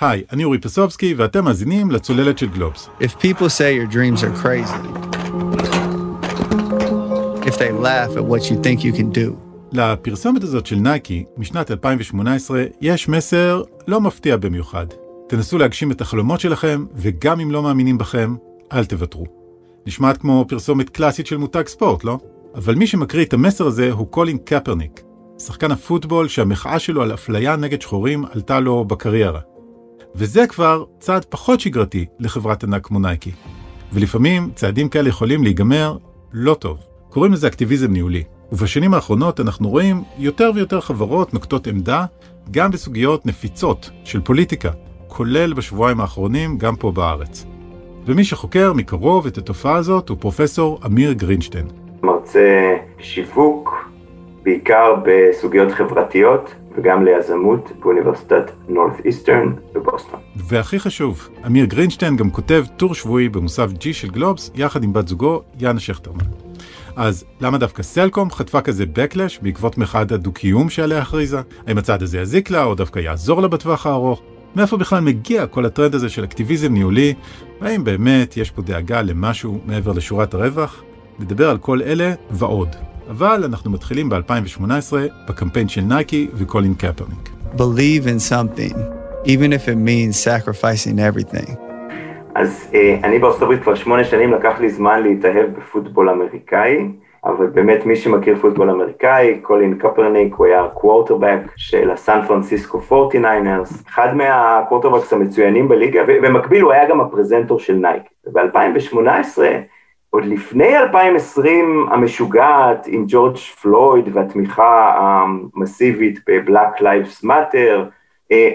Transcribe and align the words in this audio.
היי, 0.00 0.22
אני 0.32 0.44
אורי 0.44 0.58
פסובסקי 0.58 1.14
ואתם 1.14 1.44
מאזינים 1.44 1.90
לצוללת 1.90 2.38
של 2.38 2.48
גלובס. 2.48 2.88
If 3.00 3.22
people 3.22 3.48
say 3.48 3.74
your 3.74 3.92
dreams 3.92 4.22
are 4.22 4.42
crazy, 4.42 4.88
if 7.48 7.58
they 7.58 7.72
laugh 7.82 8.16
at 8.16 8.24
what 8.24 8.50
you 8.50 8.56
think 8.64 8.80
you 8.84 8.98
can 8.98 9.14
do, 9.14 9.32
לפרסומת 9.72 10.42
הזאת 10.42 10.66
של 10.66 10.76
נייקי 10.76 11.24
משנת 11.36 11.70
2018 11.70 12.64
יש 12.80 13.08
מסר 13.08 13.62
לא 13.88 14.00
מפתיע 14.00 14.36
במיוחד. 14.36 14.86
תנסו 15.28 15.58
להגשים 15.58 15.92
את 15.92 16.00
החלומות 16.00 16.40
שלכם, 16.40 16.84
וגם 16.94 17.40
אם 17.40 17.50
לא 17.50 17.62
מאמינים 17.62 17.98
בכם, 17.98 18.34
אל 18.72 18.84
תוותרו. 18.84 19.26
נשמעת 19.86 20.16
כמו 20.16 20.44
פרסומת 20.48 20.90
קלאסית 20.90 21.26
של 21.26 21.36
מותג 21.36 21.66
ספורט, 21.66 22.04
לא? 22.04 22.18
אבל 22.54 22.74
מי 22.74 22.86
שמקריא 22.86 23.24
את 23.24 23.32
המסר 23.32 23.66
הזה 23.66 23.90
הוא 23.92 24.06
קולין 24.06 24.38
קפרניק, 24.38 25.00
שחקן 25.38 25.70
הפוטבול 25.70 26.28
שהמחאה 26.28 26.78
שלו 26.78 27.02
על 27.02 27.14
אפליה 27.14 27.56
נגד 27.56 27.82
שחורים 27.82 28.24
עלתה 28.32 28.60
לו 28.60 28.84
בקריירה. 28.84 29.40
וזה 30.14 30.46
כבר 30.46 30.84
צעד 30.98 31.24
פחות 31.24 31.60
שגרתי 31.60 32.06
לחברת 32.18 32.64
ענק 32.64 32.86
כמו 32.86 32.98
נייקי. 32.98 33.30
ולפעמים 33.92 34.50
צעדים 34.54 34.88
כאלה 34.88 35.08
יכולים 35.08 35.42
להיגמר 35.42 35.96
לא 36.32 36.54
טוב. 36.54 36.78
קוראים 37.08 37.32
לזה 37.32 37.46
אקטיביזם 37.46 37.92
ניהולי. 37.92 38.24
ובשנים 38.52 38.94
האחרונות 38.94 39.40
אנחנו 39.40 39.68
רואים 39.68 40.02
יותר 40.18 40.50
ויותר 40.54 40.80
חברות 40.80 41.34
נוקטות 41.34 41.66
עמדה 41.66 42.04
גם 42.50 42.70
בסוגיות 42.70 43.26
נפיצות 43.26 43.90
של 44.04 44.20
פוליטיקה, 44.20 44.70
כולל 45.08 45.52
בשבועיים 45.52 46.00
האחרונים 46.00 46.58
גם 46.58 46.76
פה 46.76 46.92
בארץ. 46.92 47.46
ומי 48.06 48.24
שחוקר 48.24 48.72
מקרוב 48.72 49.26
את 49.26 49.38
התופעה 49.38 49.76
הזאת 49.76 50.08
הוא 50.08 50.16
פרופסור 50.20 50.80
אמיר 50.86 51.12
גרינשטיין. 51.12 51.66
מרצה 52.02 52.76
שיווק, 52.98 53.90
בעיקר 54.42 54.94
בסוגיות 55.04 55.72
חברתיות 55.72 56.54
וגם 56.76 57.04
ליזמות 57.04 57.72
באוניברסיטת 57.80 58.50
נורת 58.68 58.92
איסטרן 59.04 59.52
בבוסטון. 59.74 60.20
והכי 60.36 60.78
חשוב, 60.78 61.28
אמיר 61.46 61.64
גרינשטיין 61.64 62.16
גם 62.16 62.30
כותב 62.30 62.64
טור 62.76 62.94
שבועי 62.94 63.28
במוסף 63.28 63.70
G 63.70 63.92
של 63.92 64.10
גלובס, 64.10 64.50
יחד 64.54 64.84
עם 64.84 64.92
בת 64.92 65.08
זוגו, 65.08 65.42
יאנה 65.58 65.80
שכטרמן. 65.80 66.24
אז 66.96 67.24
למה 67.40 67.58
דווקא 67.58 67.82
סלקום 67.82 68.30
חטפה 68.30 68.60
כזה 68.60 68.84
backlash 68.84 69.42
בעקבות 69.42 69.78
מחאת 69.78 70.12
הדו-קיום 70.12 70.70
שעליה 70.70 70.98
הכריזה? 70.98 71.40
האם 71.66 71.78
הצעד 71.78 72.02
הזה 72.02 72.18
יזיק 72.18 72.50
לה 72.50 72.64
או 72.64 72.74
דווקא 72.74 72.98
יעזור 72.98 73.42
לה 73.42 73.48
בטווח 73.48 73.86
הארוך? 73.86 74.22
מאיפה 74.56 74.76
בכלל 74.76 75.00
מגיע 75.00 75.46
כל 75.46 75.66
הטרנד 75.66 75.94
הזה 75.94 76.08
של 76.08 76.24
אקטיביזם 76.24 76.72
ניהולי? 76.72 77.14
והאם 77.60 77.84
באמת 77.84 78.36
יש 78.36 78.50
פה 78.50 78.62
דאגה 78.62 79.02
למשהו 79.02 79.60
מעבר 79.66 79.92
לשורת 79.92 80.34
הרווח? 80.34 80.82
נדבר 81.18 81.50
על 81.50 81.58
כל 81.58 81.82
אלה 81.82 82.12
ועוד. 82.30 82.89
אבל 83.10 83.44
אנחנו 83.44 83.70
מתחילים 83.70 84.08
ב-2018 84.08 84.92
בקמפיין 85.28 85.68
של 85.68 85.80
נייקי 85.80 86.28
וקולין 86.34 86.74
קפרניק. 86.74 87.30
believe 87.56 88.06
in 88.06 88.20
something, 88.32 88.76
even 89.24 89.52
if 89.52 89.68
it 89.68 89.78
means 89.88 90.14
sacrificing 90.24 90.98
everything. 90.98 91.50
אז 92.34 92.70
אה, 92.74 92.98
אני 93.04 93.18
בארצות 93.18 93.42
הברית 93.42 93.62
כבר 93.62 93.74
שמונה 93.74 94.04
שנים 94.04 94.32
לקח 94.32 94.60
לי 94.60 94.70
זמן 94.70 95.02
להתאהב 95.02 95.46
בפוטבול 95.58 96.10
אמריקאי, 96.10 96.88
אבל 97.24 97.46
באמת 97.46 97.86
מי 97.86 97.96
שמכיר 97.96 98.36
פוטבול 98.36 98.70
אמריקאי, 98.70 99.38
קולין 99.42 99.78
קפרניק, 99.78 100.34
הוא 100.34 100.46
היה 100.46 100.68
קוורטרבק 100.74 101.40
של 101.56 101.90
הסן 101.90 102.20
פרנסיסקו 102.28 102.80
49ers, 102.90 103.88
אחד 103.88 104.16
מה 104.16 104.30
quarterbacks 104.30 105.12
המצוינים 105.12 105.68
בליגה, 105.68 106.02
ובמקביל 106.08 106.62
הוא 106.62 106.72
היה 106.72 106.88
גם 106.88 107.00
הפרזנטור 107.00 107.58
של 107.58 107.74
נייק. 107.74 108.02
וב-2018, 108.26 109.38
עוד 110.10 110.24
לפני 110.24 110.78
2020 110.78 111.86
המשוגעת 111.90 112.86
עם 112.86 113.04
ג'ורג' 113.08 113.36
פלויד 113.36 114.16
והתמיכה 114.16 114.94
המסיבית 114.98 116.18
ב-Black 116.28 116.80
Lives 116.80 117.24
Matter, 117.24 117.78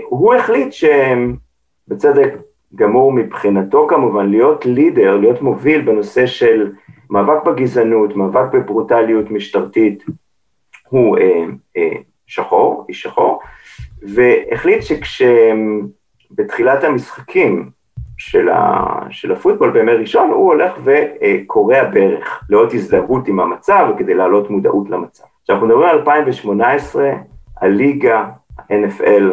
הוא 0.10 0.34
החליט 0.34 0.68
שבצדק 0.72 2.34
גמור 2.76 3.14
מבחינתו 3.14 3.88
כמובן, 3.90 4.30
להיות 4.30 4.66
לידר, 4.66 5.18
להיות 5.18 5.42
מוביל 5.42 5.82
בנושא 5.82 6.26
של 6.26 6.72
מאבק 7.10 7.44
בגזענות, 7.46 8.16
מאבק 8.16 8.54
בברוטליות 8.54 9.32
משטרתית, 9.32 10.04
הוא 10.90 11.18
אה, 11.18 11.44
אה, 11.78 11.92
שחור, 12.28 12.86
איש 12.90 13.02
שחור, 13.02 13.40
והחליט 14.02 14.82
שכשבתחילת 14.82 16.84
המשחקים 16.84 17.70
של, 18.18 18.50
ה, 18.50 18.86
של 19.10 19.32
הפוטבול 19.32 19.72
בימי 19.72 19.92
ראשון, 19.92 20.30
הוא 20.30 20.54
הולך 20.54 20.74
וקורע 20.84 21.84
ברך, 21.84 22.44
לאות 22.50 22.74
הזדהות 22.74 23.28
עם 23.28 23.40
המצב 23.40 23.88
וכדי 23.96 24.14
להעלות 24.14 24.50
מודעות 24.50 24.90
למצב. 24.90 25.24
כשאנחנו 25.44 25.68
מדברים 25.68 25.90
על 25.90 25.98
2018, 25.98 27.12
הליגה, 27.62 28.26
ה-NFL, 28.58 29.24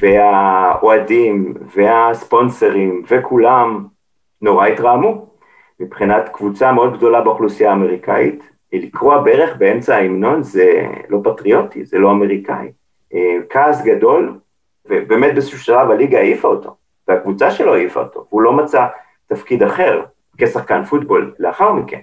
והאוהדים 0.00 1.54
והספונסרים 1.74 3.02
וכולם 3.10 3.86
נורא 4.42 4.66
התרעמו 4.66 5.26
מבחינת 5.80 6.28
קבוצה 6.28 6.72
מאוד 6.72 6.96
גדולה 6.96 7.20
באוכלוסייה 7.20 7.70
האמריקאית. 7.70 8.50
לקרוע 8.72 9.22
ברך 9.22 9.56
באמצע 9.56 9.96
ההמנון 9.96 10.42
זה 10.42 10.86
לא 11.08 11.20
פטריוטי, 11.24 11.84
זה 11.84 11.98
לא 11.98 12.10
אמריקאי. 12.10 12.72
אה, 13.14 13.36
כעס 13.50 13.84
גדול, 13.84 14.38
ובאמת 14.86 15.32
באיזשהו 15.32 15.58
שלב 15.58 15.90
הליגה 15.90 16.18
העיפה 16.18 16.48
אותו, 16.48 16.76
והקבוצה 17.08 17.50
שלו 17.50 17.74
העיפה 17.74 18.00
אותו, 18.00 18.26
והוא 18.30 18.42
לא 18.42 18.52
מצא 18.52 18.86
תפקיד 19.26 19.62
אחר 19.62 20.04
כשחקן 20.38 20.84
פוטבול 20.84 21.34
לאחר 21.38 21.72
מכן. 21.72 22.00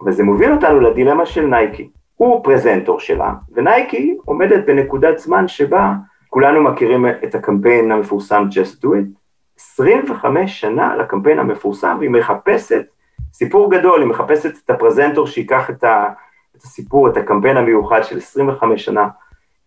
אבל 0.00 0.12
זה 0.12 0.22
מוביל 0.22 0.52
אותנו 0.52 0.80
לדילמה 0.80 1.26
של 1.26 1.46
נייקי. 1.46 1.90
הוא 2.14 2.44
פרזנטור 2.44 3.00
שלה, 3.00 3.32
ונייקי 3.54 4.16
עומדת 4.24 4.66
בנקודת 4.66 5.18
זמן 5.18 5.48
שבה 5.48 5.92
כולנו 6.28 6.62
מכירים 6.62 7.06
את 7.06 7.34
הקמפיין 7.34 7.92
המפורסם 7.92 8.44
Just 8.50 8.84
Do 8.84 8.88
It, 8.88 9.24
25 9.58 10.60
שנה 10.60 10.96
לקמפיין 10.96 11.38
המפורסם, 11.38 11.96
והיא 11.98 12.10
מחפשת 12.10 12.86
סיפור 13.32 13.70
גדול, 13.70 14.00
היא 14.00 14.08
מחפשת 14.08 14.64
את 14.64 14.70
הפרזנטור 14.70 15.26
שיקח 15.26 15.70
את, 15.70 15.84
ה, 15.84 16.08
את 16.56 16.62
הסיפור, 16.62 17.08
את 17.08 17.16
הקמפיין 17.16 17.56
המיוחד 17.56 18.04
של 18.04 18.16
25 18.16 18.84
שנה 18.84 19.08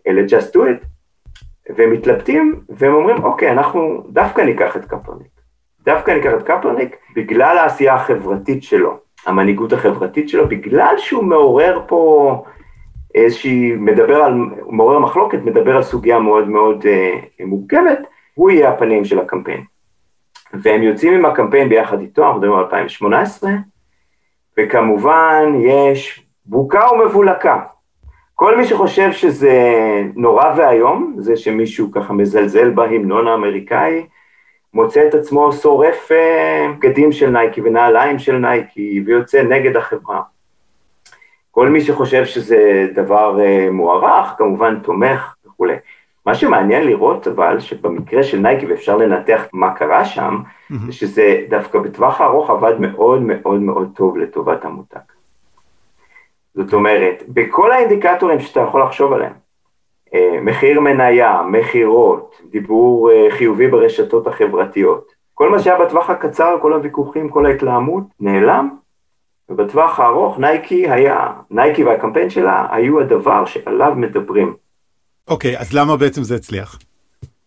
ל-Just 0.05 0.55
Do 0.55 0.59
It, 0.59 0.85
והם 1.75 1.91
מתלבטים, 1.91 2.61
והם 2.69 2.93
אומרים, 2.93 3.23
אוקיי, 3.23 3.51
אנחנו 3.51 4.03
דווקא 4.09 4.41
ניקח 4.41 4.77
את 4.77 4.85
קפרניק. 4.85 5.37
דווקא 5.81 6.11
ניקח 6.11 6.31
את 6.37 6.43
קפרניק 6.43 6.95
בגלל 7.15 7.57
העשייה 7.57 7.95
החברתית 7.95 8.63
שלו, 8.63 8.97
המנהיגות 9.25 9.73
החברתית 9.73 10.29
שלו, 10.29 10.47
בגלל 10.47 10.93
שהוא 10.97 11.23
מעורר 11.23 11.81
פה 11.87 12.43
איזושהי, 13.15 13.71
מדבר 13.71 14.23
על, 14.23 14.33
מעורר 14.69 14.99
מחלוקת, 14.99 15.39
מדבר 15.43 15.75
על 15.75 15.83
סוגיה 15.83 16.19
מאוד 16.19 16.47
מאוד 16.47 16.85
אה, 16.85 17.45
מורכבת, 17.45 17.99
הוא 18.33 18.51
יהיה 18.51 18.69
הפנים 18.69 19.05
של 19.05 19.19
הקמפיין. 19.19 19.63
והם 20.53 20.83
יוצאים 20.83 21.13
עם 21.13 21.25
הקמפיין 21.25 21.69
ביחד 21.69 21.99
איתו, 21.99 22.23
אנחנו 22.23 22.39
מדברים 22.39 22.57
על 22.57 22.63
2018, 22.63 23.51
וכמובן 24.57 25.53
יש 25.59 26.25
בוקה 26.45 26.91
ומבולקה. 26.91 27.59
כל 28.39 28.57
מי 28.57 28.65
שחושב 28.65 29.11
שזה 29.11 29.61
נורא 30.15 30.53
ואיום, 30.57 31.15
זה 31.17 31.37
שמישהו 31.37 31.91
ככה 31.91 32.13
מזלזל 32.13 32.69
בהמנון 32.69 33.27
האמריקאי, 33.27 34.05
מוצא 34.73 35.07
את 35.07 35.13
עצמו 35.13 35.51
שורף 35.51 36.11
אה, 36.11 36.67
בגדים 36.77 37.11
של 37.11 37.29
נייקי 37.29 37.61
ונעליים 37.61 38.19
של 38.19 38.37
נייקי, 38.37 39.03
ויוצא 39.05 39.43
נגד 39.43 39.75
החברה. 39.75 40.21
כל 41.51 41.69
מי 41.69 41.81
שחושב 41.81 42.25
שזה 42.25 42.87
דבר 42.93 43.37
אה, 43.37 43.71
מוערך, 43.71 44.33
כמובן 44.37 44.79
תומך 44.79 45.35
וכולי. 45.45 45.75
מה 46.25 46.35
שמעניין 46.35 46.83
לראות 46.83 47.27
אבל, 47.27 47.59
שבמקרה 47.59 48.23
של 48.23 48.39
נייקי, 48.39 48.65
ואפשר 48.65 48.97
לנתח 48.97 49.41
מה 49.53 49.73
קרה 49.73 50.05
שם, 50.05 50.37
אהמ. 50.41 50.75
זה 50.85 50.91
שזה 50.91 51.37
דווקא 51.49 51.79
בטווח 51.79 52.21
הארוך 52.21 52.49
עבד 52.49 52.73
מאוד 52.79 53.21
מאוד 53.21 53.61
מאוד 53.61 53.91
טוב 53.95 54.17
לטובת 54.17 54.65
המותג. 54.65 55.16
זאת 56.57 56.73
אומרת, 56.73 57.23
בכל 57.27 57.71
האינדיקטורים 57.71 58.39
שאתה 58.39 58.59
יכול 58.59 58.83
לחשוב 58.83 59.13
עליהם, 59.13 59.33
אה, 60.09 60.17
מחיר 60.41 60.79
מניה, 60.79 61.41
מכירות, 61.51 62.41
דיבור 62.49 63.09
אה, 63.09 63.31
חיובי 63.31 63.67
ברשתות 63.67 64.27
החברתיות, 64.27 65.11
כל 65.33 65.49
מה 65.49 65.59
שהיה 65.59 65.79
בטווח 65.85 66.09
הקצר, 66.09 66.57
כל 66.61 66.73
הוויכוחים, 66.73 67.29
כל 67.29 67.45
ההתלהמות, 67.45 68.03
נעלם 68.19 68.69
ובטווח 69.49 69.99
הארוך 69.99 70.39
נייקי 70.39 70.89
היה, 70.89 71.27
נייקי 71.51 71.83
והקמפיין 71.83 72.29
שלה 72.29 72.67
היו 72.71 72.99
הדבר 72.99 73.45
שעליו 73.45 73.93
מדברים. 73.95 74.53
אוקיי, 75.27 75.57
אוקיי, 75.57 75.59
אז 75.59 75.73
למה 75.73 75.97
בעצם 75.97 76.23
זה 76.23 76.35
הצליח? 76.35 76.79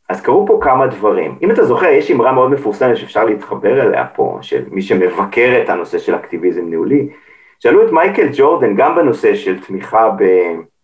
אז 0.09 0.21
קרו 0.21 0.47
פה 0.47 0.59
כמה 0.63 0.87
דברים. 0.87 1.39
אם 1.43 1.51
אתה 1.51 1.65
זוכר, 1.65 1.87
יש 1.87 2.11
אמרה 2.11 2.33
מאוד 2.33 2.51
מפורסמת 2.51 2.97
שאפשר 2.97 3.25
להתחבר 3.25 3.83
אליה 3.83 4.07
פה, 4.07 4.39
של 4.43 4.65
מי 4.71 4.83
שמבקר 4.83 5.61
את 5.65 5.69
הנושא 5.69 5.99
של 5.99 6.15
אקטיביזם 6.15 6.65
ניהולי. 6.65 7.09
שאלו 7.61 7.87
את 7.87 7.93
מייקל 7.93 8.29
ג'ורדן 8.33 8.75
גם 8.75 8.95
בנושא 8.95 9.35
של 9.35 9.61
תמיכה 9.61 10.11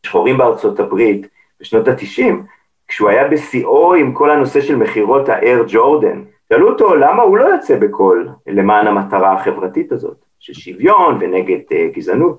בשחורים 0.05 0.39
בארצות 0.39 0.81
הברית 0.81 1.27
בשנות 1.61 1.89
ה-90, 1.89 2.33
כשהוא 2.89 3.09
היה 3.09 3.29
בשיאו 3.29 3.95
עם 3.95 4.13
כל 4.13 4.31
הנושא 4.31 4.61
של 4.61 4.77
מכירות 4.77 5.29
האייר 5.29 5.65
ג'ורדן. 5.69 6.23
שאלו 6.49 6.69
אותו 6.69 6.95
למה 6.95 7.23
הוא 7.23 7.37
לא 7.37 7.45
יוצא 7.45 7.79
בקול 7.79 8.29
למען 8.47 8.87
המטרה 8.87 9.33
החברתית 9.33 9.93
הזאת. 9.93 10.27
של 10.47 10.53
שוויון 10.53 11.19
ונגד 11.21 11.59
אה, 11.59 11.97
גזענות. 11.97 12.39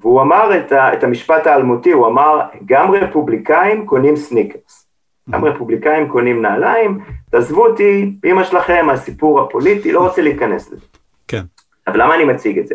והוא 0.00 0.22
אמר 0.22 0.56
את, 0.56 0.72
ה, 0.72 0.92
את 0.92 1.04
המשפט 1.04 1.46
האלמותי, 1.46 1.92
הוא 1.92 2.06
אמר, 2.06 2.40
גם 2.64 2.90
רפובליקאים 2.90 3.86
קונים 3.86 4.16
סניקרס. 4.16 4.86
גם 5.30 5.44
רפובליקאים 5.44 6.08
קונים 6.08 6.42
נעליים, 6.42 6.98
תעזבו 7.30 7.66
אותי, 7.66 8.14
אמא 8.24 8.44
שלכם, 8.44 8.86
הסיפור 8.90 9.40
הפוליטי, 9.40 9.92
לא 9.92 10.00
רוצה 10.00 10.22
להיכנס 10.22 10.72
לזה. 10.72 10.86
כן. 11.28 11.42
אבל 11.86 12.02
למה 12.02 12.14
אני 12.14 12.24
מציג 12.24 12.58
את 12.58 12.66
זה? 12.66 12.74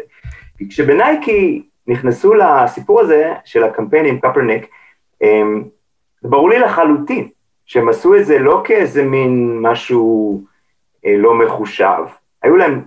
כי 0.57 0.69
כשבנייקי 0.69 1.63
נכנסו 1.88 2.34
לסיפור 2.34 3.00
הזה 3.00 3.34
של 3.46 3.63
הקמפיין 3.63 4.06
עם 4.06 4.19
קפרניק, 4.19 4.68
אמ, 5.22 5.63
ברור 6.24 6.50
לי 6.50 6.60
לחלוטין 6.60 7.30
שהם 7.66 7.90
עשו 7.90 8.16
את 8.16 8.25
זה 8.25 8.40
לא 8.40 8.62
כאיזה 8.63 9.04
מין 9.04 9.60
משהו 9.62 10.42
אה, 11.06 11.18
לא 11.18 11.34
מחושב. 11.36 12.04
היו 12.44 12.57
להם 12.57 12.81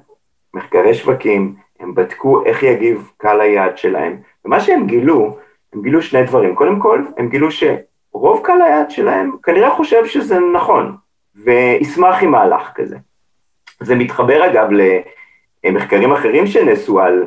מחקרי 0.54 0.94
שווקים, 0.94 1.54
הם 1.80 1.94
בדקו 1.94 2.44
איך 2.44 2.62
יגיב 2.62 3.10
קהל 3.16 3.40
היעד 3.40 3.78
שלהם, 3.78 4.16
ומה 4.44 4.60
שהם 4.60 4.86
גילו, 4.86 5.38
הם 5.72 5.82
גילו 5.82 6.02
שני 6.02 6.22
דברים. 6.22 6.54
קודם 6.54 6.80
כל, 6.80 7.02
הם 7.16 7.28
גילו 7.28 7.48
שרוב 7.50 8.40
קהל 8.44 8.62
היעד 8.62 8.90
שלהם 8.90 9.32
כנראה 9.42 9.70
חושב 9.70 10.06
שזה 10.06 10.38
נכון, 10.40 10.96
וישמח 11.36 12.22
עם 12.22 12.30
מהלך 12.30 12.70
כזה. 12.74 12.96
זה 13.80 13.94
מתחבר 13.94 14.46
אגב 14.46 14.68
למחקרים 15.64 16.12
אחרים 16.12 16.46
שנעשו 16.46 17.00
על 17.00 17.26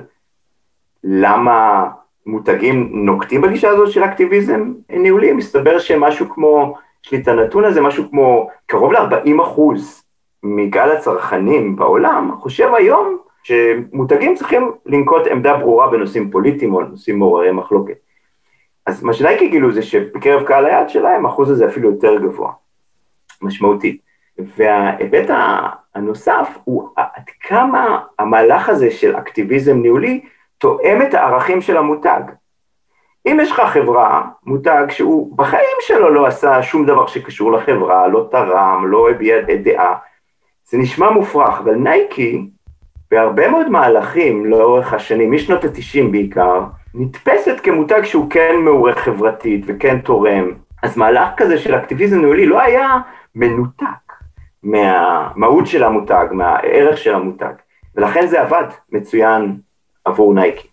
למה 1.03 1.89
מותגים 2.25 2.89
נוקטים 2.93 3.41
בגישה 3.41 3.69
הזאת 3.69 3.91
של 3.91 4.03
אקטיביזם 4.03 4.73
ניהולי, 4.89 5.33
מסתבר 5.33 5.79
שמשהו 5.79 6.29
כמו, 6.29 6.75
יש 7.05 7.11
לי 7.11 7.17
את 7.17 7.27
הנתון 7.27 7.65
הזה, 7.65 7.81
משהו 7.81 8.09
כמו 8.09 8.49
קרוב 8.65 8.93
ל-40 8.93 9.41
אחוז 9.43 10.03
מקהל 10.43 10.91
הצרכנים 10.91 11.75
בעולם, 11.75 12.31
חושב 12.39 12.73
היום 12.73 13.17
שמותגים 13.43 14.35
צריכים 14.35 14.71
לנקוט 14.85 15.27
עמדה 15.27 15.57
ברורה 15.57 15.89
בנושאים 15.89 16.31
פוליטיים 16.31 16.73
או 16.73 16.81
נושאים 16.81 17.19
מעוררי 17.19 17.51
מחלוקת. 17.51 17.97
אז 18.85 19.03
מה 19.03 19.13
שנייקי 19.13 19.49
גילו 19.49 19.71
זה 19.71 19.81
שבקרב 19.81 20.43
קהל 20.43 20.65
היעד 20.65 20.89
שלהם, 20.89 21.25
האחוז 21.25 21.51
הזה 21.51 21.67
אפילו 21.67 21.89
יותר 21.89 22.19
גבוה, 22.19 22.51
משמעותית. 23.41 24.01
וההיבט 24.57 25.29
הנוסף 25.95 26.57
הוא 26.63 26.89
עד 26.95 27.29
כמה 27.39 27.99
המהלך 28.19 28.69
הזה 28.69 28.91
של 28.91 29.15
אקטיביזם 29.15 29.77
ניהולי 29.77 30.21
תואם 30.61 31.01
את 31.01 31.13
הערכים 31.13 31.61
של 31.61 31.77
המותג. 31.77 32.21
אם 33.25 33.37
יש 33.41 33.51
לך 33.51 33.59
חברה, 33.59 34.21
מותג 34.45 34.85
שהוא 34.89 35.37
בחיים 35.37 35.77
שלו 35.79 36.09
לא 36.09 36.25
עשה 36.25 36.63
שום 36.63 36.85
דבר 36.85 37.07
שקשור 37.07 37.51
לחברה, 37.51 38.07
לא 38.07 38.27
תרם, 38.31 38.85
לא 38.87 39.09
הביע 39.09 39.35
דעה, 39.63 39.95
זה 40.69 40.77
נשמע 40.77 41.09
מופרך, 41.09 41.59
אבל 41.59 41.75
נייקי, 41.75 42.49
בהרבה 43.11 43.49
מאוד 43.49 43.69
מהלכים 43.69 44.45
לאורך 44.45 44.93
השנים, 44.93 45.31
משנות 45.31 45.63
ה-90 45.63 46.11
בעיקר, 46.11 46.63
נתפסת 46.93 47.59
כמותג 47.63 48.03
שהוא 48.03 48.29
כן 48.29 48.55
מעורה 48.63 48.93
חברתית 48.95 49.65
וכן 49.67 49.99
תורם. 49.99 50.51
אז 50.83 50.97
מהלך 50.97 51.29
כזה 51.37 51.57
של 51.57 51.75
אקטיביזם 51.75 52.19
ניהולי 52.19 52.45
לא 52.45 52.61
היה 52.61 52.97
מנותק 53.35 54.13
מהמהות 54.63 55.67
של 55.67 55.83
המותג, 55.83 56.25
מהערך 56.31 56.97
של 56.97 57.15
המותג, 57.15 57.53
ולכן 57.95 58.27
זה 58.27 58.41
עבד 58.41 58.65
מצוין 58.91 59.57
עבור 60.05 60.33
נייקי. 60.33 60.67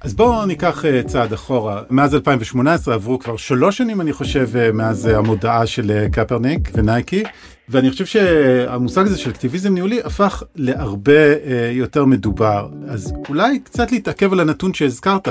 אז 0.00 0.14
בואו 0.14 0.46
ניקח 0.46 0.84
אה, 0.84 1.02
צעד 1.02 1.32
אחורה. 1.32 1.82
מאז 1.90 2.14
2018 2.14 2.94
עברו 2.94 3.18
כבר 3.18 3.36
שלוש 3.36 3.76
שנים, 3.78 4.00
אני 4.00 4.12
חושב, 4.12 4.48
אה, 4.56 4.72
מאז 4.72 5.08
אה, 5.08 5.18
המודעה 5.18 5.66
של 5.66 6.06
קפרניק 6.12 6.70
ונייקי, 6.74 7.22
ואני 7.68 7.90
חושב 7.90 8.06
שהמושג 8.06 9.06
הזה 9.06 9.18
של 9.18 9.30
אקטיביזם 9.30 9.74
ניהולי 9.74 10.00
הפך 10.04 10.42
להרבה 10.56 11.22
יותר 11.70 12.04
מדובר. 12.04 12.68
אז 12.88 13.12
אולי 13.28 13.58
קצת 13.58 13.92
להתעכב 13.92 14.32
על 14.32 14.40
הנתון 14.40 14.74
שהזכרת. 14.74 15.28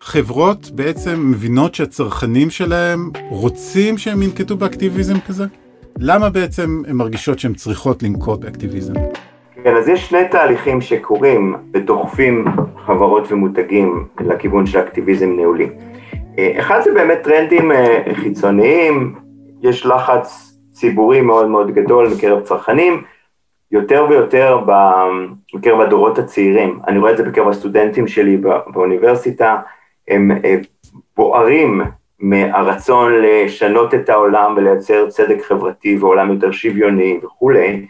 חברות 0.00 0.70
בעצם 0.70 1.30
מבינות 1.30 1.74
שהצרכנים 1.74 2.50
שלהם 2.50 3.10
רוצים 3.30 3.98
שהם 3.98 4.22
ינקטו 4.22 4.56
באקטיביזם 4.56 5.20
כזה? 5.20 5.46
למה 5.98 6.30
בעצם 6.30 6.82
הן 6.88 6.96
מרגישות 6.96 7.38
שהן 7.38 7.54
צריכות 7.54 8.02
לנקוט 8.02 8.40
באקטיביזם? 8.40 8.94
כן, 9.66 9.76
אז 9.76 9.88
יש 9.88 10.08
שני 10.08 10.28
תהליכים 10.28 10.80
שקורים 10.80 11.56
ודוחפים 11.74 12.44
חברות 12.86 13.32
ומותגים 13.32 14.06
לכיוון 14.20 14.66
של 14.66 14.78
אקטיביזם 14.78 15.30
ניהולי. 15.36 15.68
אה, 16.38 16.52
אחד 16.58 16.80
זה 16.80 16.94
באמת 16.94 17.18
טרנדים 17.22 17.72
אה, 17.72 18.02
חיצוניים, 18.14 19.14
יש 19.62 19.86
לחץ 19.86 20.58
ציבורי 20.72 21.20
מאוד 21.20 21.48
מאוד 21.48 21.70
גדול 21.70 22.08
מקרב 22.16 22.40
צרכנים, 22.40 23.02
יותר 23.72 24.06
ויותר 24.08 24.58
בקרב 25.54 25.80
הדורות 25.80 26.18
הצעירים. 26.18 26.80
אני 26.88 26.98
רואה 26.98 27.12
את 27.12 27.16
זה 27.16 27.22
בקרב 27.22 27.48
הסטודנטים 27.48 28.06
שלי 28.06 28.36
באוניברסיטה, 28.66 29.56
הם 30.08 30.30
אה, 30.44 30.56
בוערים 31.16 31.80
מהרצון 32.18 33.12
לשנות 33.22 33.94
את 33.94 34.08
העולם 34.08 34.54
ולייצר 34.56 35.10
צדק 35.10 35.42
חברתי 35.42 35.96
ועולם 36.00 36.32
יותר 36.32 36.50
שוויוני 36.50 37.20
וכולי, 37.22 37.86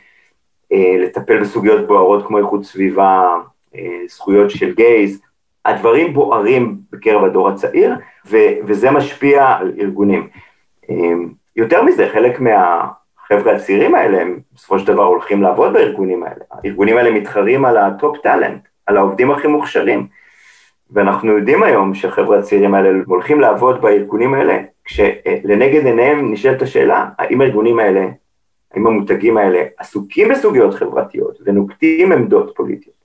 לטפל 0.73 1.41
בסוגיות 1.41 1.87
בוערות 1.87 2.27
כמו 2.27 2.39
איכות 2.39 2.65
סביבה, 2.65 3.35
אה, 3.77 4.01
זכויות 4.09 4.51
של 4.51 4.75
גייז, 4.75 5.21
הדברים 5.65 6.15
בוערים 6.15 6.77
בקרב 6.93 7.25
הדור 7.25 7.49
הצעיר, 7.49 7.95
ו- 8.27 8.57
וזה 8.67 8.91
משפיע 8.91 9.47
על 9.47 9.73
ארגונים. 9.81 10.29
יותר 11.57 11.83
מזה, 11.83 12.09
חלק 12.13 12.41
מהחבר'ה 12.41 13.57
הצעירים 13.57 13.95
האלה, 13.95 14.21
הם 14.23 14.39
בסופו 14.55 14.79
של 14.79 14.87
דבר 14.87 15.05
הולכים 15.05 15.43
לעבוד 15.43 15.73
בארגונים 15.73 16.23
האלה. 16.23 16.45
הארגונים 16.51 16.97
האלה 16.97 17.11
מתחרים 17.11 17.65
על 17.65 17.77
ה-top 17.77 18.17
talent, 18.19 18.61
על 18.87 18.97
העובדים 18.97 19.31
הכי 19.31 19.49
מוכשרים. 19.49 20.07
ואנחנו 20.91 21.33
יודעים 21.33 21.63
היום 21.63 21.95
שהחבר'ה 21.95 22.39
הצעירים 22.39 22.75
האלה 22.75 22.91
הולכים 23.07 23.41
לעבוד 23.41 23.83
בארגונים 23.83 24.35
האלה, 24.35 24.59
כשלנגד 24.85 25.87
עיניהם 25.87 26.33
נשאלת 26.33 26.63
השאלה, 26.63 27.09
האם 27.19 27.41
הארגונים 27.41 27.79
האלה, 27.79 28.07
האם 28.75 28.87
המותגים 28.87 29.37
האלה 29.37 29.63
עסוקים 29.79 30.29
בסוגיות 30.29 30.75
חברתיות 30.75 31.39
ונוקטים 31.45 32.13
עמדות 32.13 32.53
פוליטיות. 32.57 32.97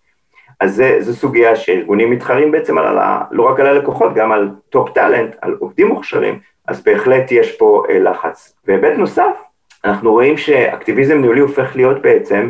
אז 0.60 0.76
זה, 0.76 0.98
זו 1.00 1.14
סוגיה 1.14 1.56
שארגונים 1.56 2.12
מתחרים 2.12 2.52
בעצם 2.52 2.78
על, 2.78 2.98
ה, 2.98 3.24
לא 3.32 3.44
רק 3.44 3.60
על 3.60 3.66
הלקוחות, 3.66 4.14
גם 4.14 4.32
על 4.32 4.50
top 4.70 4.90
talent, 4.90 5.36
על 5.42 5.56
עובדים 5.60 5.88
מוכשרים, 5.88 6.40
אז 6.68 6.84
בהחלט 6.84 7.32
יש 7.32 7.58
פה 7.58 7.84
אה, 7.90 8.00
לחץ. 8.00 8.56
והיבט 8.68 8.98
נוסף, 8.98 9.42
אנחנו 9.86 10.12
רואים 10.12 10.38
שאקטיביזם 10.38 11.18
ניהולי 11.18 11.40
הופך 11.40 11.76
להיות 11.76 12.02
בעצם 12.02 12.50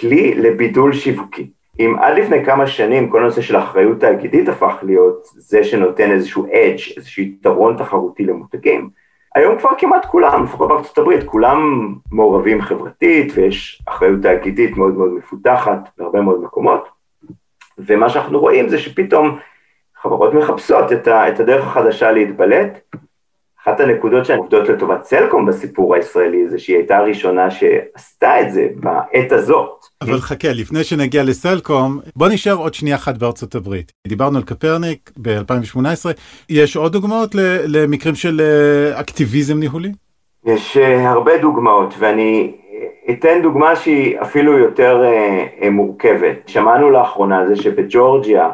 כלי 0.00 0.34
לבידול 0.34 0.92
שיווקי. 0.92 1.50
אם 1.80 1.94
עד 2.00 2.18
לפני 2.18 2.44
כמה 2.44 2.66
שנים 2.66 3.10
כל 3.10 3.22
הנושא 3.22 3.40
של 3.40 3.56
אחריות 3.56 4.00
תאגידית 4.00 4.48
הפך 4.48 4.74
להיות 4.82 5.28
זה 5.36 5.64
שנותן 5.64 6.10
איזשהו 6.10 6.46
edge, 6.46 6.96
איזשהו 6.96 7.22
יתרון 7.22 7.76
תחרותי 7.76 8.24
למותגים, 8.24 8.90
היום 9.34 9.58
כבר 9.58 9.70
כמעט 9.78 10.06
כולם, 10.06 10.44
לפחות 10.44 10.68
בארצות 10.68 10.98
הברית, 10.98 11.24
כולם 11.24 11.88
מעורבים 12.12 12.62
חברתית 12.62 13.32
ויש 13.34 13.82
אחריות 13.86 14.22
תאגידית 14.22 14.76
מאוד 14.76 14.94
מאוד 14.94 15.10
מפותחת 15.12 15.78
בהרבה 15.98 16.20
מאוד 16.20 16.42
מקומות, 16.42 16.88
ומה 17.78 18.08
שאנחנו 18.08 18.40
רואים 18.40 18.68
זה 18.68 18.78
שפתאום 18.78 19.38
חברות 20.02 20.34
מחפשות 20.34 20.92
את, 20.92 21.08
הדרך 21.40 21.66
החדשה 21.66 22.12
להתבלט, 22.12 22.94
אחת 23.64 23.80
הנקודות 23.80 24.26
שהן 24.26 24.38
עובדות 24.38 24.68
לטובת 24.68 25.04
סלקום 25.04 25.46
בסיפור 25.46 25.94
הישראלי 25.94 26.48
זה 26.48 26.58
שהיא 26.58 26.76
הייתה 26.76 26.96
הראשונה 26.96 27.50
שעשתה 27.50 28.40
את 28.40 28.52
זה 28.52 28.68
בעת 28.74 29.32
הזאת. 29.32 29.70
אבל 30.00 30.20
חכה, 30.20 30.48
לפני 30.52 30.84
שנגיע 30.84 31.22
לסלקום, 31.22 32.00
בוא 32.16 32.28
נשאר 32.28 32.54
עוד 32.54 32.74
שנייה 32.74 32.96
אחת 32.96 33.18
בארצות 33.18 33.54
הברית. 33.54 33.92
דיברנו 34.08 34.38
על 34.38 34.44
קפרניק 34.44 35.10
ב-2018, 35.16 35.78
יש 36.48 36.76
עוד 36.76 36.92
דוגמאות 36.92 37.34
למקרים 37.66 38.14
של 38.14 38.40
אה, 38.40 39.00
אקטיביזם 39.00 39.58
ניהולי? 39.58 39.92
יש 40.44 40.76
אה, 40.76 41.10
הרבה 41.10 41.38
דוגמאות, 41.38 41.94
ואני 41.98 42.52
אתן 43.10 43.42
דוגמה 43.42 43.76
שהיא 43.76 44.20
אפילו 44.20 44.58
יותר 44.58 45.02
אה, 45.04 45.70
מורכבת. 45.70 46.36
שמענו 46.46 46.90
לאחרונה 46.90 47.38
על 47.38 47.48
זה 47.48 47.62
שבג'ורג'יה, 47.62 48.50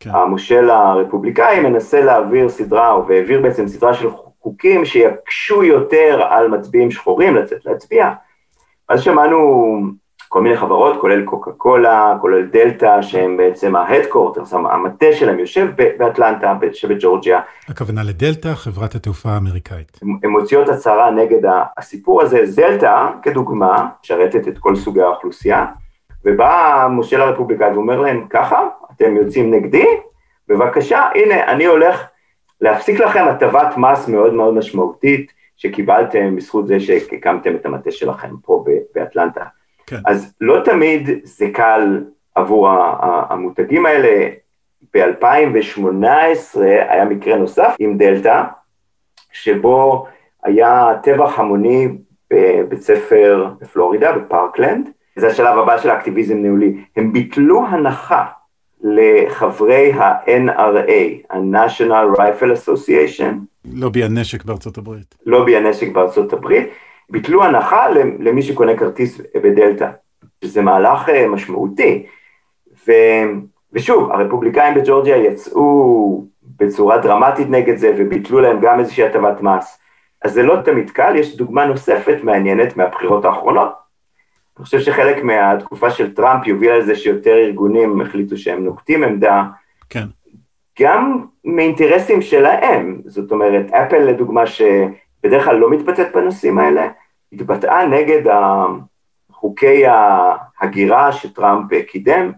כן. 0.00 0.10
המושל 0.10 0.70
הרפובליקאי 0.70 1.60
מנסה 1.60 2.00
להעביר 2.00 2.48
סדרה, 2.48 2.92
או 2.92 3.06
והעביר 3.08 3.40
בעצם 3.40 3.68
סדרה 3.68 3.94
של 3.94 4.08
חוקים 4.46 4.84
שיקשו 4.84 5.64
יותר 5.64 6.22
על 6.28 6.48
מצביעים 6.48 6.90
שחורים 6.90 7.36
לצאת 7.36 7.64
להצביע. 7.64 8.10
אז 8.88 9.02
שמענו 9.02 9.38
כל 10.28 10.42
מיני 10.42 10.56
חברות, 10.56 11.00
כולל 11.00 11.24
קוקה 11.24 11.50
קולה, 11.52 12.16
כולל 12.20 12.46
דלתא, 12.46 13.02
שהם 13.02 13.36
בעצם 13.36 13.76
ההדקורטרס, 13.76 14.52
המטה 14.52 15.06
שלהם 15.12 15.38
יושב 15.38 15.66
באטלנטה 15.98 16.58
שבג'ורג'יה. 16.72 17.40
הכוונה 17.68 18.02
לדלתא, 18.02 18.54
חברת 18.54 18.94
התעופה 18.94 19.28
האמריקאית. 19.28 20.00
הן 20.22 20.30
מוציאות 20.30 20.68
הצהרה 20.68 21.10
נגד 21.10 21.50
הסיפור 21.78 22.22
הזה. 22.22 22.40
דלתא, 22.56 23.06
כדוגמה, 23.22 23.88
משרתת 24.04 24.48
את 24.48 24.58
כל 24.58 24.76
סוגי 24.76 25.02
האוכלוסייה, 25.02 25.66
ובא 26.24 26.82
המושל 26.82 27.20
הרפובליקאי 27.20 27.72
ואומר 27.72 28.00
להם, 28.00 28.26
ככה, 28.30 28.68
אתם 28.96 29.16
יוצאים 29.16 29.54
נגדי? 29.54 29.86
בבקשה, 30.48 31.08
הנה, 31.14 31.44
אני 31.44 31.64
הולך 31.64 32.06
להפסיק 32.60 33.00
לכם 33.00 33.24
הטבת 33.24 33.76
מס 33.76 34.08
מאוד 34.08 34.34
מאוד 34.34 34.54
משמעותית 34.54 35.32
שקיבלתם 35.56 36.36
בזכות 36.36 36.66
זה 36.66 36.80
שהקמתם 36.80 37.56
את 37.56 37.66
המטה 37.66 37.90
שלכם 37.90 38.30
פה 38.42 38.64
באטלנטה. 38.94 39.44
כן. 39.86 39.96
אז 40.06 40.34
לא 40.40 40.60
תמיד 40.64 41.08
זה 41.22 41.46
קל 41.52 42.04
עבור 42.34 42.68
המותגים 43.28 43.86
האלה, 43.86 44.28
ב-2018 44.94 46.60
היה 46.88 47.04
מקרה 47.04 47.36
נוסף 47.36 47.74
עם 47.78 47.98
דלתא, 47.98 48.42
שבו 49.32 50.06
היה 50.44 50.92
טבח 51.02 51.38
המוני 51.38 51.88
בבית 52.30 52.80
ספר 52.82 53.50
בפלורידה, 53.60 54.12
בפארקלנד. 54.12 54.90
זה 55.16 55.26
השלב 55.26 55.58
הבא 55.58 55.78
של 55.78 55.90
האקטיביזם 55.90 56.36
ניהולי. 56.36 56.84
הם 56.96 57.12
ביטלו 57.12 57.66
הנחה 57.66 58.24
לחברי 58.82 59.92
ה-NRA, 59.92 61.30
ה-National 61.30 62.18
Rifle 62.18 62.52
Association. 62.56 63.34
לובי 63.72 64.04
הנשק 64.04 64.44
בארצות 64.44 64.78
הברית. 64.78 65.14
לובי 65.26 65.56
הנשק 65.56 65.92
בארצות 65.92 66.32
הברית. 66.32 66.68
ביטלו 67.10 67.44
הנחה 67.44 67.88
למי 68.18 68.42
שקונה 68.42 68.76
כרטיס 68.76 69.20
בדלתא, 69.34 69.90
שזה 70.44 70.62
מהלך 70.62 71.08
אה, 71.08 71.28
משמעותי. 71.28 72.06
ו... 72.88 72.92
ושוב, 73.72 74.10
הרפובליקאים 74.10 74.74
בג'ורג'יה 74.74 75.16
יצאו 75.16 76.24
בצורה 76.56 76.98
דרמטית 76.98 77.50
נגד 77.50 77.76
זה 77.76 77.94
וביטלו 77.98 78.40
להם 78.40 78.60
גם 78.60 78.80
איזושהי 78.80 79.04
הטבת 79.04 79.40
מס. 79.40 79.78
אז 80.24 80.32
זה 80.32 80.42
לא 80.42 80.56
תמיד 80.64 80.90
קל, 80.90 81.16
יש 81.16 81.36
דוגמה 81.36 81.64
נוספת 81.64 82.16
מעניינת 82.22 82.76
מהבחירות 82.76 83.24
האחרונות. 83.24 83.85
אני 84.56 84.64
חושב 84.64 84.80
שחלק 84.80 85.24
מהתקופה 85.24 85.90
של 85.90 86.14
טראמפ 86.14 86.46
יוביל 86.46 86.74
לזה 86.74 86.94
שיותר 86.94 87.36
ארגונים 87.36 88.00
החליטו 88.00 88.36
שהם 88.36 88.64
נוקטים 88.64 89.04
עמדה, 89.04 89.44
כן. 89.88 90.06
גם 90.80 91.26
מאינטרסים 91.44 92.22
שלהם, 92.22 93.00
זאת 93.06 93.32
אומרת, 93.32 93.70
אפל 93.70 93.98
לדוגמה, 93.98 94.42
שבדרך 94.46 95.44
כלל 95.44 95.56
לא 95.56 95.70
מתבטאת 95.70 96.06
בנושאים 96.14 96.58
האלה, 96.58 96.88
התבטאה 97.32 97.86
נגד 97.86 98.22
חוקי 99.30 99.84
ההגירה 99.86 101.12
שטראמפ 101.12 101.70
קידם, 101.88 102.32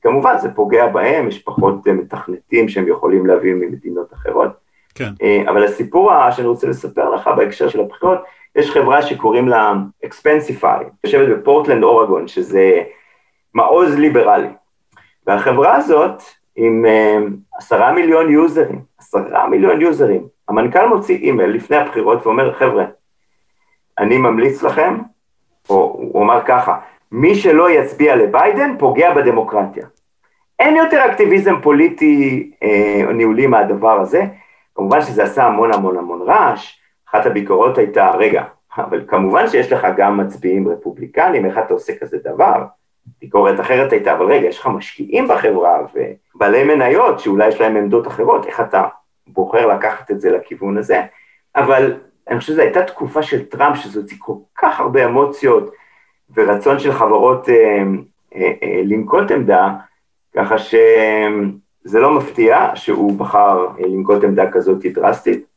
כמובן 0.00 0.38
זה 0.38 0.54
פוגע 0.54 0.86
בהם, 0.86 1.28
יש 1.28 1.38
פחות 1.38 1.86
מתכנתים 1.86 2.68
שהם 2.68 2.88
יכולים 2.88 3.26
להביא 3.26 3.54
ממדינות 3.54 4.12
אחרות. 4.12 4.50
כן. 4.94 5.10
אה, 5.22 5.42
אבל 5.48 5.64
הסיפור 5.64 6.12
שאני 6.30 6.48
רוצה 6.48 6.66
לספר 6.66 7.10
לך 7.10 7.30
בהקשר 7.36 7.68
של 7.68 7.80
הבחירות, 7.80 8.18
יש 8.58 8.70
חברה 8.70 9.02
שקוראים 9.02 9.48
לה 9.48 9.72
Expensify, 10.04 10.84
יושבת 11.04 11.28
בפורטלנד 11.28 11.82
אורגון, 11.82 12.28
שזה 12.28 12.82
מעוז 13.54 13.94
ליברלי. 13.98 14.48
והחברה 15.26 15.76
הזאת 15.76 16.22
עם 16.56 16.86
אה, 16.86 17.18
עשרה 17.58 17.92
מיליון 17.92 18.30
יוזרים, 18.30 18.80
עשרה 18.98 19.48
מיליון 19.48 19.80
יוזרים, 19.80 20.26
המנכ"ל 20.48 20.86
מוציא 20.86 21.16
אימייל 21.16 21.50
לפני 21.50 21.76
הבחירות 21.76 22.26
ואומר, 22.26 22.54
חבר'ה, 22.54 22.84
אני 23.98 24.18
ממליץ 24.18 24.62
לכם, 24.62 24.98
או 25.70 25.96
הוא 26.12 26.22
אמר 26.22 26.42
ככה, 26.46 26.78
מי 27.12 27.34
שלא 27.34 27.70
יצביע 27.70 28.16
לביידן 28.16 28.78
פוגע 28.78 29.14
בדמוקרטיה. 29.14 29.86
אין 30.58 30.76
יותר 30.76 31.06
אקטיביזם 31.06 31.60
פוליטי 31.62 32.50
אה, 32.62 33.12
ניהולי 33.12 33.46
מהדבר 33.46 34.00
הזה, 34.00 34.24
כמובן 34.74 35.02
שזה 35.02 35.22
עשה 35.22 35.44
המון 35.44 35.72
המון 35.72 35.98
המון 35.98 36.22
רעש, 36.22 36.77
אחת 37.10 37.26
הביקורות 37.26 37.78
הייתה, 37.78 38.10
רגע, 38.10 38.44
אבל 38.76 39.04
כמובן 39.08 39.48
שיש 39.48 39.72
לך 39.72 39.86
גם 39.96 40.16
מצביעים 40.16 40.68
רפובליקנים, 40.68 41.46
איך 41.46 41.58
אתה 41.58 41.74
עושה 41.74 41.92
כזה 42.00 42.18
דבר? 42.24 42.64
ביקורת 43.20 43.60
אחרת 43.60 43.92
הייתה, 43.92 44.12
אבל 44.12 44.26
רגע, 44.26 44.46
יש 44.46 44.58
לך 44.58 44.66
משקיעים 44.66 45.28
בחברה 45.28 45.78
ובעלי 46.34 46.64
מניות 46.64 47.20
שאולי 47.20 47.48
יש 47.48 47.60
להם 47.60 47.76
עמדות 47.76 48.06
אחרות, 48.06 48.46
איך 48.46 48.60
אתה 48.60 48.84
בוחר 49.26 49.66
לקחת 49.66 50.10
את 50.10 50.20
זה 50.20 50.30
לכיוון 50.30 50.78
הזה? 50.78 51.02
אבל 51.56 51.94
אני 52.28 52.38
חושב 52.38 52.52
שזו 52.52 52.62
הייתה 52.62 52.82
תקופה 52.82 53.22
של 53.22 53.44
טראמפ, 53.44 53.76
שזה 53.76 54.00
הוציא 54.00 54.16
כל 54.20 54.34
כך 54.58 54.80
הרבה 54.80 55.04
אמוציות 55.04 55.70
ורצון 56.36 56.78
של 56.78 56.92
חברות 56.92 57.48
אה, 57.48 57.54
אה, 58.34 58.52
אה, 58.62 58.80
לנקוט 58.84 59.30
עמדה, 59.30 59.68
ככה 60.34 60.58
ש... 60.58 60.74
זה 61.88 62.00
לא 62.00 62.14
מפתיע 62.14 62.70
שהוא 62.74 63.18
בחר 63.18 63.66
אה, 63.80 63.86
לנקוט 63.86 64.24
עמדה 64.24 64.50
כזאת 64.50 64.86
דרסטית. 64.86 65.47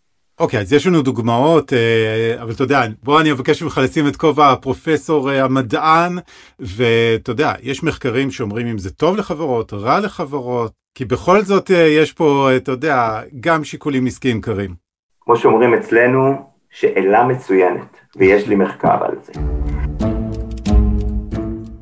אוקיי, 0.42 0.60
okay, 0.60 0.62
אז 0.62 0.74
יש 0.74 0.88
לנו 0.88 1.02
דוגמאות, 1.02 1.74
אה, 1.74 2.42
אבל 2.42 2.52
אתה 2.52 2.64
יודע, 2.64 2.82
בוא 3.04 3.22
אני 3.22 3.32
אבקש 3.32 3.64
ממך 3.64 3.80
לשים 3.84 4.08
את 4.08 4.16
כובע 4.16 4.52
הפרופסור 4.52 5.32
אה, 5.32 5.44
המדען, 5.44 6.18
ואתה 6.60 7.32
יודע, 7.32 7.54
יש 7.62 7.84
מחקרים 7.84 8.32
שאומרים 8.32 8.68
אם 8.68 8.78
זה 8.78 8.92
טוב 8.92 9.18
לחברות, 9.18 9.74
רע 9.74 10.00
לחברות, 10.00 10.72
כי 10.96 11.06
בכל 11.06 11.42
זאת 11.42 11.70
יש 11.70 12.14
פה, 12.14 12.50
אתה 12.56 12.72
יודע, 12.72 13.22
גם 13.40 13.64
שיקולים 13.64 14.06
עסקיים 14.06 14.42
קרים. 14.42 14.74
כמו 15.22 15.38
שאומרים 15.38 15.74
אצלנו, 15.74 16.34
שאלה 16.70 17.24
מצוינת, 17.24 17.98
ויש 18.16 18.48
לי 18.48 18.56
מחקר 18.56 18.98
על 19.06 19.16
זה. 19.24 19.34